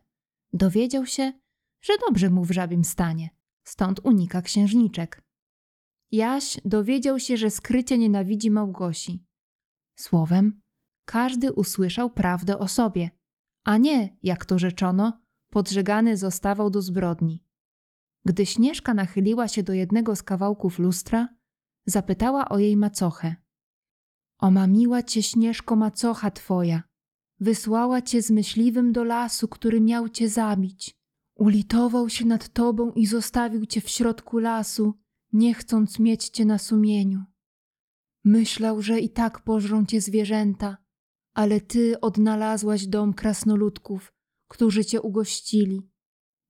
dowiedział 0.52 1.06
się, 1.06 1.32
że 1.80 1.92
dobrze 2.06 2.30
mu 2.30 2.44
w 2.44 2.50
żabim 2.50 2.84
stanie, 2.84 3.30
stąd 3.64 4.00
unika 4.04 4.42
księżniczek. 4.42 5.22
Jaś 6.10 6.60
dowiedział 6.64 7.18
się, 7.20 7.36
że 7.36 7.50
skrycie 7.50 7.98
nienawidzi 7.98 8.50
Małgosi. 8.50 9.24
Słowem, 9.98 10.60
każdy 11.04 11.52
usłyszał 11.52 12.10
prawdę 12.10 12.58
o 12.58 12.68
sobie, 12.68 13.10
a 13.64 13.76
nie, 13.76 14.16
jak 14.22 14.44
to 14.44 14.58
rzeczono, 14.58 15.21
podżegany 15.52 16.16
zostawał 16.16 16.70
do 16.70 16.82
zbrodni. 16.82 17.44
Gdy 18.24 18.46
Śnieżka 18.46 18.94
nachyliła 18.94 19.48
się 19.48 19.62
do 19.62 19.72
jednego 19.72 20.16
z 20.16 20.22
kawałków 20.22 20.78
lustra, 20.78 21.28
zapytała 21.86 22.48
o 22.48 22.58
jej 22.58 22.76
macochę. 22.76 23.36
Omamiła 24.38 25.02
cię 25.02 25.22
Śnieżko 25.22 25.76
macocha 25.76 26.30
twoja, 26.30 26.82
wysłała 27.40 28.02
cię 28.02 28.22
z 28.22 28.30
myśliwym 28.30 28.92
do 28.92 29.04
lasu, 29.04 29.48
który 29.48 29.80
miał 29.80 30.08
cię 30.08 30.28
zabić. 30.28 30.96
Ulitował 31.36 32.08
się 32.08 32.24
nad 32.24 32.48
tobą 32.48 32.92
i 32.92 33.06
zostawił 33.06 33.66
cię 33.66 33.80
w 33.80 33.88
środku 33.88 34.38
lasu, 34.38 34.94
nie 35.32 35.54
chcąc 35.54 35.98
mieć 35.98 36.28
cię 36.28 36.44
na 36.44 36.58
sumieniu. 36.58 37.24
Myślał, 38.24 38.82
że 38.82 39.00
i 39.00 39.10
tak 39.10 39.40
pożrą 39.40 39.86
cię 39.86 40.00
zwierzęta, 40.00 40.76
ale 41.34 41.60
ty 41.60 42.00
odnalazłaś 42.00 42.86
dom 42.86 43.14
krasnoludków, 43.14 44.12
którzy 44.52 44.84
cię 44.84 45.00
ugościli. 45.00 45.90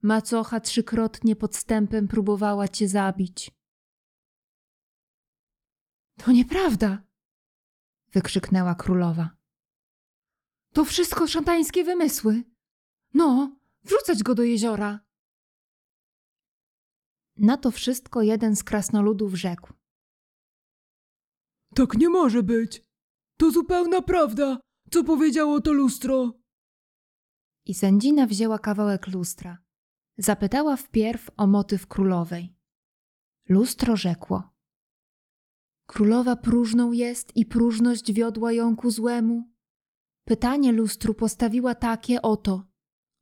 Macocha 0.03 0.61
trzykrotnie 0.61 1.37
podstępem 1.37 2.09
próbowała 2.09 2.69
cię 2.69 2.89
zabić. 2.89 3.51
To 6.17 6.33
nieprawda! 6.33 7.03
wykrzyknęła 8.13 8.75
królowa. 8.75 9.31
To 10.73 10.85
wszystko 10.85 11.27
szatańskie 11.27 11.85
wymysły. 11.85 12.43
No, 13.15 13.57
wrzucać 13.85 14.23
go 14.23 14.35
do 14.35 14.43
jeziora. 14.43 15.01
Na 17.37 17.57
to 17.57 17.71
wszystko 17.71 18.23
jeden 18.23 18.57
z 18.57 18.65
krasnoludów 18.65 19.35
rzekł. 19.35 19.73
Tak 21.75 21.95
nie 21.95 22.09
może 22.09 22.43
być. 22.43 22.83
To 23.37 23.51
zupełna 23.51 24.03
prawda, 24.03 24.61
co 24.91 25.05
powiedziało 25.05 25.61
to 25.61 25.73
lustro. 25.73 26.42
I 27.67 27.75
sędzina 27.75 28.27
wzięła 28.27 28.59
kawałek 28.59 29.07
lustra. 29.07 29.59
Zapytała 30.19 30.77
wpierw 30.77 31.31
o 31.37 31.47
motyw 31.47 31.87
królowej. 31.87 32.57
Lustro 33.49 33.97
rzekło. 33.97 34.53
Królowa 35.87 36.37
próżną 36.37 36.93
jest 36.93 37.37
i 37.37 37.47
próżność 37.47 38.13
wiodła 38.13 38.53
ją 38.53 38.77
ku 38.77 38.91
złemu. 38.91 39.53
Pytanie 40.25 40.73
lustru 40.73 41.15
postawiła 41.15 41.75
takie 41.75 42.23
oto. 42.23 42.67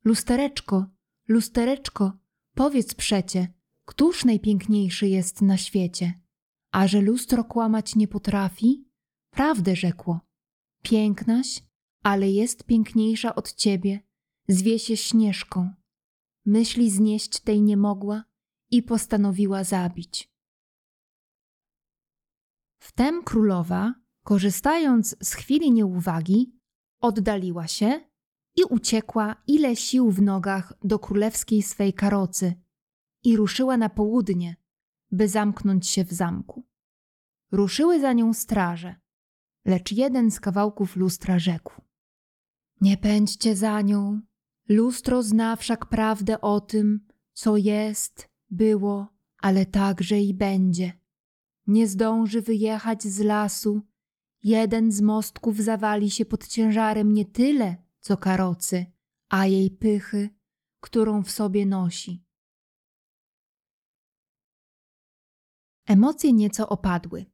Lustereczko, 0.03 0.85
lustereczko, 1.27 2.17
powiedz 2.55 2.93
przecie, 2.93 3.53
któż 3.85 4.25
najpiękniejszy 4.25 5.07
jest 5.07 5.41
na 5.41 5.57
świecie? 5.57 6.21
A 6.71 6.87
że 6.87 7.01
lustro 7.01 7.43
kłamać 7.43 7.95
nie 7.95 8.07
potrafi? 8.07 8.85
Prawdę 9.29 9.75
rzekło. 9.75 10.19
Pięknaś, 10.81 11.63
ale 12.03 12.31
jest 12.31 12.63
piękniejsza 12.63 13.35
od 13.35 13.53
ciebie, 13.53 13.99
zwie 14.53 14.79
się 14.79 14.97
Śnieżką. 14.97 15.73
Myśli 16.45 16.91
znieść 16.91 17.39
tej 17.39 17.61
nie 17.61 17.77
mogła 17.77 18.23
i 18.71 18.83
postanowiła 18.83 19.63
zabić. 19.63 20.31
Wtem 22.81 23.23
królowa, 23.23 23.93
korzystając 24.23 25.15
z 25.21 25.33
chwili 25.33 25.71
nieuwagi, 25.71 26.59
oddaliła 26.99 27.67
się 27.67 28.09
i 28.55 28.63
uciekła 28.63 29.35
ile 29.47 29.75
sił 29.75 30.11
w 30.11 30.21
nogach 30.21 30.73
do 30.83 30.99
królewskiej 30.99 31.63
swej 31.63 31.93
karocy 31.93 32.53
i 33.23 33.37
ruszyła 33.37 33.77
na 33.77 33.89
południe, 33.89 34.55
by 35.11 35.27
zamknąć 35.27 35.87
się 35.87 36.05
w 36.05 36.13
zamku. 36.13 36.67
Ruszyły 37.51 37.99
za 37.99 38.13
nią 38.13 38.33
straże, 38.33 38.95
lecz 39.65 39.91
jeden 39.91 40.31
z 40.31 40.39
kawałków 40.39 40.95
lustra 40.95 41.39
rzekł: 41.39 41.81
Nie 42.81 42.97
pędźcie 42.97 43.55
za 43.55 43.81
nią. 43.81 44.21
Lustro 44.71 45.23
zna 45.23 45.55
wszak 45.55 45.85
prawdę 45.85 46.41
o 46.41 46.61
tym, 46.61 47.07
co 47.33 47.57
jest, 47.57 48.29
było, 48.49 49.07
ale 49.37 49.65
także 49.65 50.19
i 50.19 50.33
będzie. 50.33 50.93
Nie 51.67 51.87
zdąży 51.87 52.41
wyjechać 52.41 53.03
z 53.03 53.19
lasu. 53.19 53.81
Jeden 54.43 54.91
z 54.91 55.01
mostków 55.01 55.57
zawali 55.57 56.11
się 56.11 56.25
pod 56.25 56.47
ciężarem 56.47 57.13
nie 57.13 57.25
tyle, 57.25 57.75
co 57.99 58.17
karocy, 58.17 58.85
a 59.29 59.45
jej 59.45 59.71
pychy, 59.71 60.29
którą 60.79 61.23
w 61.23 61.31
sobie 61.31 61.65
nosi. 61.65 62.23
Emocje 65.87 66.33
nieco 66.33 66.69
opadły. 66.69 67.25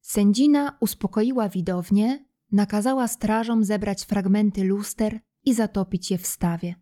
Sędzina 0.00 0.76
uspokoiła 0.80 1.48
widownię, 1.48 2.24
nakazała 2.52 3.08
strażom 3.08 3.64
zebrać 3.64 4.04
fragmenty 4.04 4.64
luster 4.64 5.27
i 5.48 5.54
zatopić 5.54 6.10
je 6.10 6.18
w 6.18 6.26
stawie. 6.26 6.74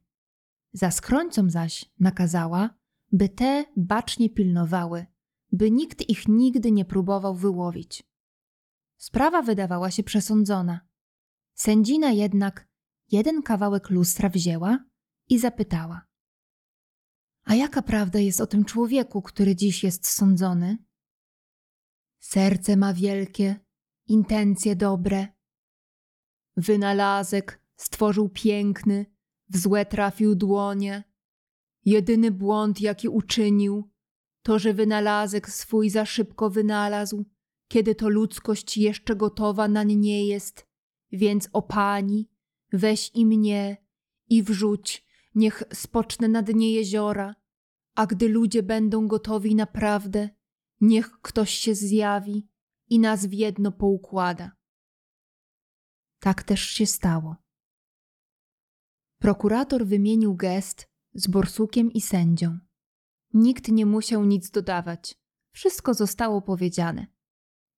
Za 0.72 0.90
skrońcom 0.90 1.50
zaś 1.50 1.92
nakazała, 2.00 2.70
by 3.12 3.28
te 3.28 3.64
bacznie 3.76 4.30
pilnowały, 4.30 5.06
by 5.52 5.70
nikt 5.70 6.08
ich 6.08 6.28
nigdy 6.28 6.72
nie 6.72 6.84
próbował 6.84 7.34
wyłowić. 7.34 8.02
Sprawa 8.96 9.42
wydawała 9.42 9.90
się 9.90 10.02
przesądzona. 10.02 10.80
Sędzina 11.54 12.10
jednak 12.10 12.68
jeden 13.12 13.42
kawałek 13.42 13.90
lustra 13.90 14.28
wzięła 14.28 14.84
i 15.28 15.38
zapytała: 15.38 16.06
A 17.44 17.54
jaka 17.54 17.82
prawda 17.82 18.18
jest 18.18 18.40
o 18.40 18.46
tym 18.46 18.64
człowieku, 18.64 19.22
który 19.22 19.56
dziś 19.56 19.84
jest 19.84 20.06
sądzony? 20.08 20.78
Serce 22.18 22.76
ma 22.76 22.94
wielkie, 22.94 23.60
intencje 24.06 24.76
dobre. 24.76 25.28
Wynalazek 26.56 27.65
stworzył 27.76 28.28
piękny, 28.28 29.06
w 29.48 29.56
złe 29.56 29.86
trafił 29.86 30.34
dłonie. 30.34 31.04
Jedyny 31.84 32.30
błąd, 32.30 32.80
jaki 32.80 33.08
uczynił, 33.08 33.90
to, 34.42 34.58
że 34.58 34.74
wynalazek 34.74 35.50
swój 35.50 35.90
za 35.90 36.04
szybko 36.04 36.50
wynalazł, 36.50 37.24
kiedy 37.68 37.94
to 37.94 38.08
ludzkość 38.08 38.76
jeszcze 38.76 39.16
gotowa 39.16 39.68
na 39.68 39.82
nie 39.82 40.26
jest. 40.26 40.66
Więc 41.12 41.48
o 41.52 41.62
pani, 41.62 42.30
weź 42.72 43.10
i 43.14 43.26
mnie 43.26 43.86
i 44.28 44.42
wrzuć, 44.42 45.06
niech 45.34 45.62
spocznę 45.72 46.28
na 46.28 46.42
dnie 46.42 46.72
jeziora, 46.72 47.34
a 47.94 48.06
gdy 48.06 48.28
ludzie 48.28 48.62
będą 48.62 49.06
gotowi 49.06 49.54
naprawdę, 49.54 50.28
Niech 50.80 51.20
ktoś 51.20 51.50
się 51.50 51.74
zjawi 51.74 52.48
i 52.88 52.98
nas 52.98 53.26
w 53.26 53.32
jedno 53.32 53.72
poukłada. 53.72 54.52
Tak 56.18 56.42
też 56.42 56.60
się 56.60 56.86
stało. 56.86 57.36
Prokurator 59.18 59.86
wymienił 59.86 60.34
gest 60.34 60.88
z 61.14 61.26
borsukiem 61.26 61.92
i 61.92 62.00
sędzią. 62.00 62.58
Nikt 63.34 63.68
nie 63.68 63.86
musiał 63.86 64.24
nic 64.24 64.50
dodawać. 64.50 65.20
Wszystko 65.52 65.94
zostało 65.94 66.42
powiedziane. 66.42 67.06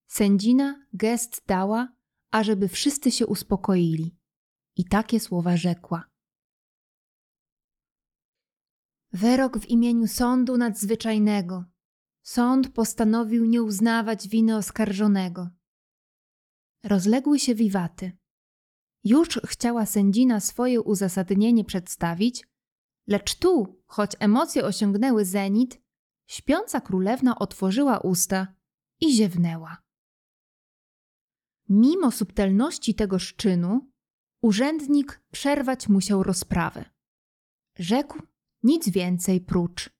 Sędzina 0.06 0.86
gest 0.92 1.42
dała, 1.46 1.92
ażeby 2.30 2.68
wszyscy 2.68 3.10
się 3.10 3.26
uspokoili. 3.26 4.16
I 4.76 4.84
takie 4.84 5.20
słowa 5.20 5.56
rzekła. 5.56 6.10
Wyrok 9.12 9.58
w 9.58 9.68
imieniu 9.68 10.06
sądu 10.06 10.56
nadzwyczajnego 10.56 11.64
Sąd 12.28 12.72
postanowił 12.72 13.44
nie 13.44 13.62
uznawać 13.62 14.28
winy 14.28 14.56
oskarżonego. 14.56 15.48
Rozległy 16.84 17.38
się 17.38 17.54
wiwaty. 17.54 18.18
Już 19.08 19.40
chciała 19.46 19.86
sędzina 19.86 20.40
swoje 20.40 20.82
uzasadnienie 20.82 21.64
przedstawić, 21.64 22.48
lecz 23.06 23.34
tu, 23.34 23.82
choć 23.86 24.12
emocje 24.18 24.64
osiągnęły 24.64 25.24
zenit, 25.24 25.80
śpiąca 26.26 26.80
królewna 26.80 27.38
otworzyła 27.38 27.98
usta 27.98 28.54
i 29.00 29.16
ziewnęła. 29.16 29.82
Mimo 31.68 32.10
subtelności 32.10 32.94
tego 32.94 33.18
szczynu, 33.18 33.90
urzędnik 34.42 35.22
przerwać 35.32 35.88
musiał 35.88 36.22
rozprawę. 36.22 36.84
Rzekł 37.78 38.22
nic 38.62 38.88
więcej 38.88 39.40
prócz. 39.40 39.90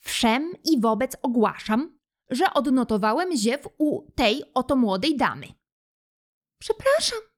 Wszem 0.00 0.52
i 0.64 0.80
wobec 0.80 1.16
ogłaszam, 1.22 1.98
że 2.30 2.54
odnotowałem 2.54 3.36
ziew 3.36 3.68
u 3.78 4.10
tej 4.12 4.42
oto 4.54 4.76
młodej 4.76 5.16
damy. 5.16 5.46
Przepraszam, 6.58 7.29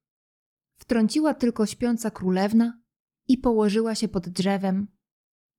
wtrąciła 0.83 1.35
tylko 1.35 1.67
śpiąca 1.67 2.11
królewna 2.11 2.81
i 3.29 3.39
położyła 3.39 3.95
się 3.95 4.09
pod 4.09 4.29
drzewem, 4.29 4.89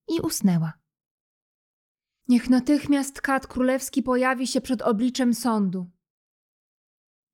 i 0.07 0.21
usnęła. 0.21 0.73
Niech 2.27 2.49
natychmiast 2.49 3.21
kat 3.21 3.47
królewski 3.47 4.03
pojawi 4.03 4.47
się 4.47 4.61
przed 4.61 4.81
obliczem 4.81 5.33
sądu. 5.33 5.91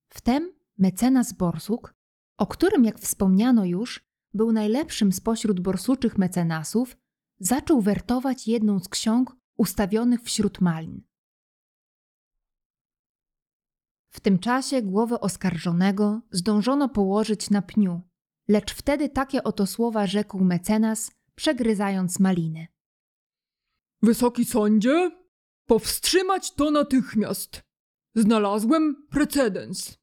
Wtem 0.09 0.53
mecenas 0.77 1.33
Borsuk, 1.33 1.93
o 2.37 2.47
którym, 2.47 2.85
jak 2.85 2.99
wspomniano 2.99 3.65
już, 3.65 4.05
był 4.33 4.51
najlepszym 4.51 5.11
spośród 5.11 5.59
borsuczych 5.59 6.17
mecenasów, 6.17 6.97
zaczął 7.39 7.81
wertować 7.81 8.47
jedną 8.47 8.79
z 8.79 8.89
ksiąg 8.89 9.35
ustawionych 9.57 10.21
wśród 10.21 10.61
malin. 10.61 11.08
W 14.09 14.19
tym 14.19 14.39
czasie 14.39 14.81
głowę 14.81 15.19
oskarżonego 15.19 16.21
zdążono 16.31 16.89
położyć 16.89 17.49
na 17.49 17.61
pniu, 17.61 18.01
lecz 18.47 18.73
wtedy 18.73 19.09
takie 19.09 19.43
oto 19.43 19.67
słowa 19.67 20.07
rzekł 20.07 20.39
mecenas, 20.43 21.11
przegryzając 21.35 22.19
maliny. 22.19 22.67
Wysoki 24.01 24.45
sądzie, 24.45 25.11
powstrzymać 25.65 26.51
to 26.51 26.71
natychmiast. 26.71 27.63
Znalazłem 28.15 29.07
precedens. 29.09 29.97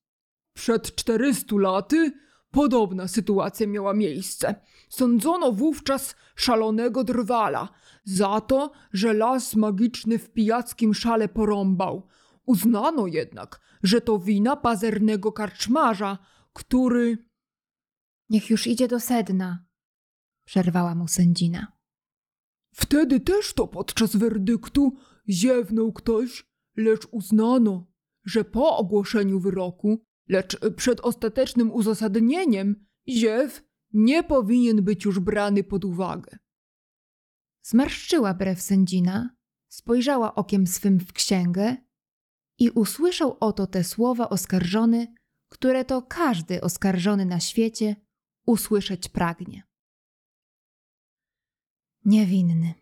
Przed 0.53 0.95
400 0.95 1.57
laty 1.59 2.13
podobna 2.51 3.09
sytuacja 3.09 3.67
miała 3.67 3.95
miejsce. 3.95 4.55
Sądzono 4.89 5.53
wówczas 5.53 6.15
szalonego 6.37 7.05
drwala 7.05 7.69
za 8.05 8.41
to, 8.41 8.73
że 8.93 9.13
las 9.13 9.57
magiczny 9.57 10.19
w 10.19 10.31
pijackim 10.31 10.95
szale 10.95 11.29
porąbał. 11.29 12.07
Uznano 12.47 13.07
jednak, 13.07 13.61
że 13.83 14.01
to 14.01 14.19
wina 14.19 14.57
pazernego 14.57 15.33
karczmarza, 15.33 16.19
który... 16.53 17.19
Niech 18.29 18.51
już 18.51 18.67
idzie 18.67 18.89
do 18.89 19.01
sedna, 19.01 19.65
przerwała 20.45 20.95
mu 20.95 21.09
sędzina. 21.09 21.73
Wtedy 22.75 23.21
też 23.21 23.55
to 23.55 23.69
podczas 23.69 24.17
werdyktu 24.17 24.97
ziewnął 25.29 25.93
ktoś, 25.93 26.47
lecz 26.77 27.09
uznano, 27.11 27.93
że 28.25 28.45
po 28.45 28.77
ogłoszeniu 28.77 29.41
wyroku, 29.41 30.03
lecz 30.29 30.59
przed 30.77 31.01
ostatecznym 31.01 31.73
uzasadnieniem, 31.73 32.87
ziew 33.09 33.63
nie 33.93 34.25
powinien 34.25 34.83
być 34.83 35.05
już 35.05 35.21
brany 35.21 35.65
pod 35.65 35.85
uwagę. 35.85 36.39
Zmarszczyła 37.63 38.35
brew 38.35 38.61
sędzina, 38.61 39.37
spojrzała 39.69 40.35
okiem 40.35 40.67
swym 40.67 41.01
w 41.01 41.13
księgę 41.13 41.77
i 42.59 42.71
usłyszał 42.71 43.37
oto 43.41 43.67
te 43.67 43.85
słowa 43.85 44.29
oskarżony, 44.29 45.15
które 45.49 45.85
to 45.85 46.03
każdy 46.03 46.61
oskarżony 46.61 47.25
na 47.25 47.41
świecie 47.41 47.97
usłyszeć 48.47 49.09
pragnie. 49.09 49.63
Niewinny. 52.05 52.75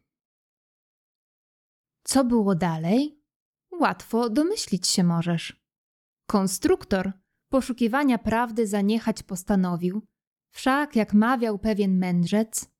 Co 2.04 2.24
było 2.24 2.54
dalej? 2.54 3.22
Łatwo 3.80 4.30
domyślić 4.30 4.88
się 4.88 5.04
możesz. 5.04 5.64
Konstruktor 6.26 7.12
poszukiwania 7.48 8.18
prawdy 8.18 8.66
zaniechać 8.66 9.22
postanowił, 9.22 10.06
wszak 10.50 10.96
jak 10.96 11.14
mawiał 11.14 11.58
pewien 11.58 11.98
mędrzec, 11.98 12.70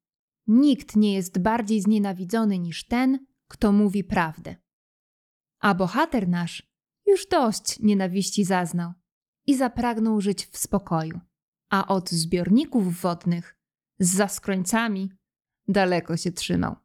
nikt 0.47 0.97
nie 0.97 1.15
jest 1.15 1.39
bardziej 1.39 1.81
znienawidzony 1.81 2.59
niż 2.59 2.87
ten, 2.87 3.27
kto 3.49 3.73
mówi 3.73 4.05
prawdę. 4.05 4.57
A 5.61 5.75
bohater 5.75 6.29
nasz 6.29 6.74
już 7.07 7.27
dość 7.27 7.81
nienawiści 7.81 8.45
zaznał 8.45 8.93
i 9.47 9.57
zapragnął 9.57 10.21
żyć 10.21 10.47
w 10.47 10.57
spokoju, 10.57 11.21
a 11.71 11.89
od 11.89 12.11
zbiorników 12.11 13.01
wodnych 13.01 13.57
z 13.99 14.15
zaskrońcami 14.15 15.13
daleko 15.69 16.17
się 16.17 16.33
trzymał. 16.33 16.84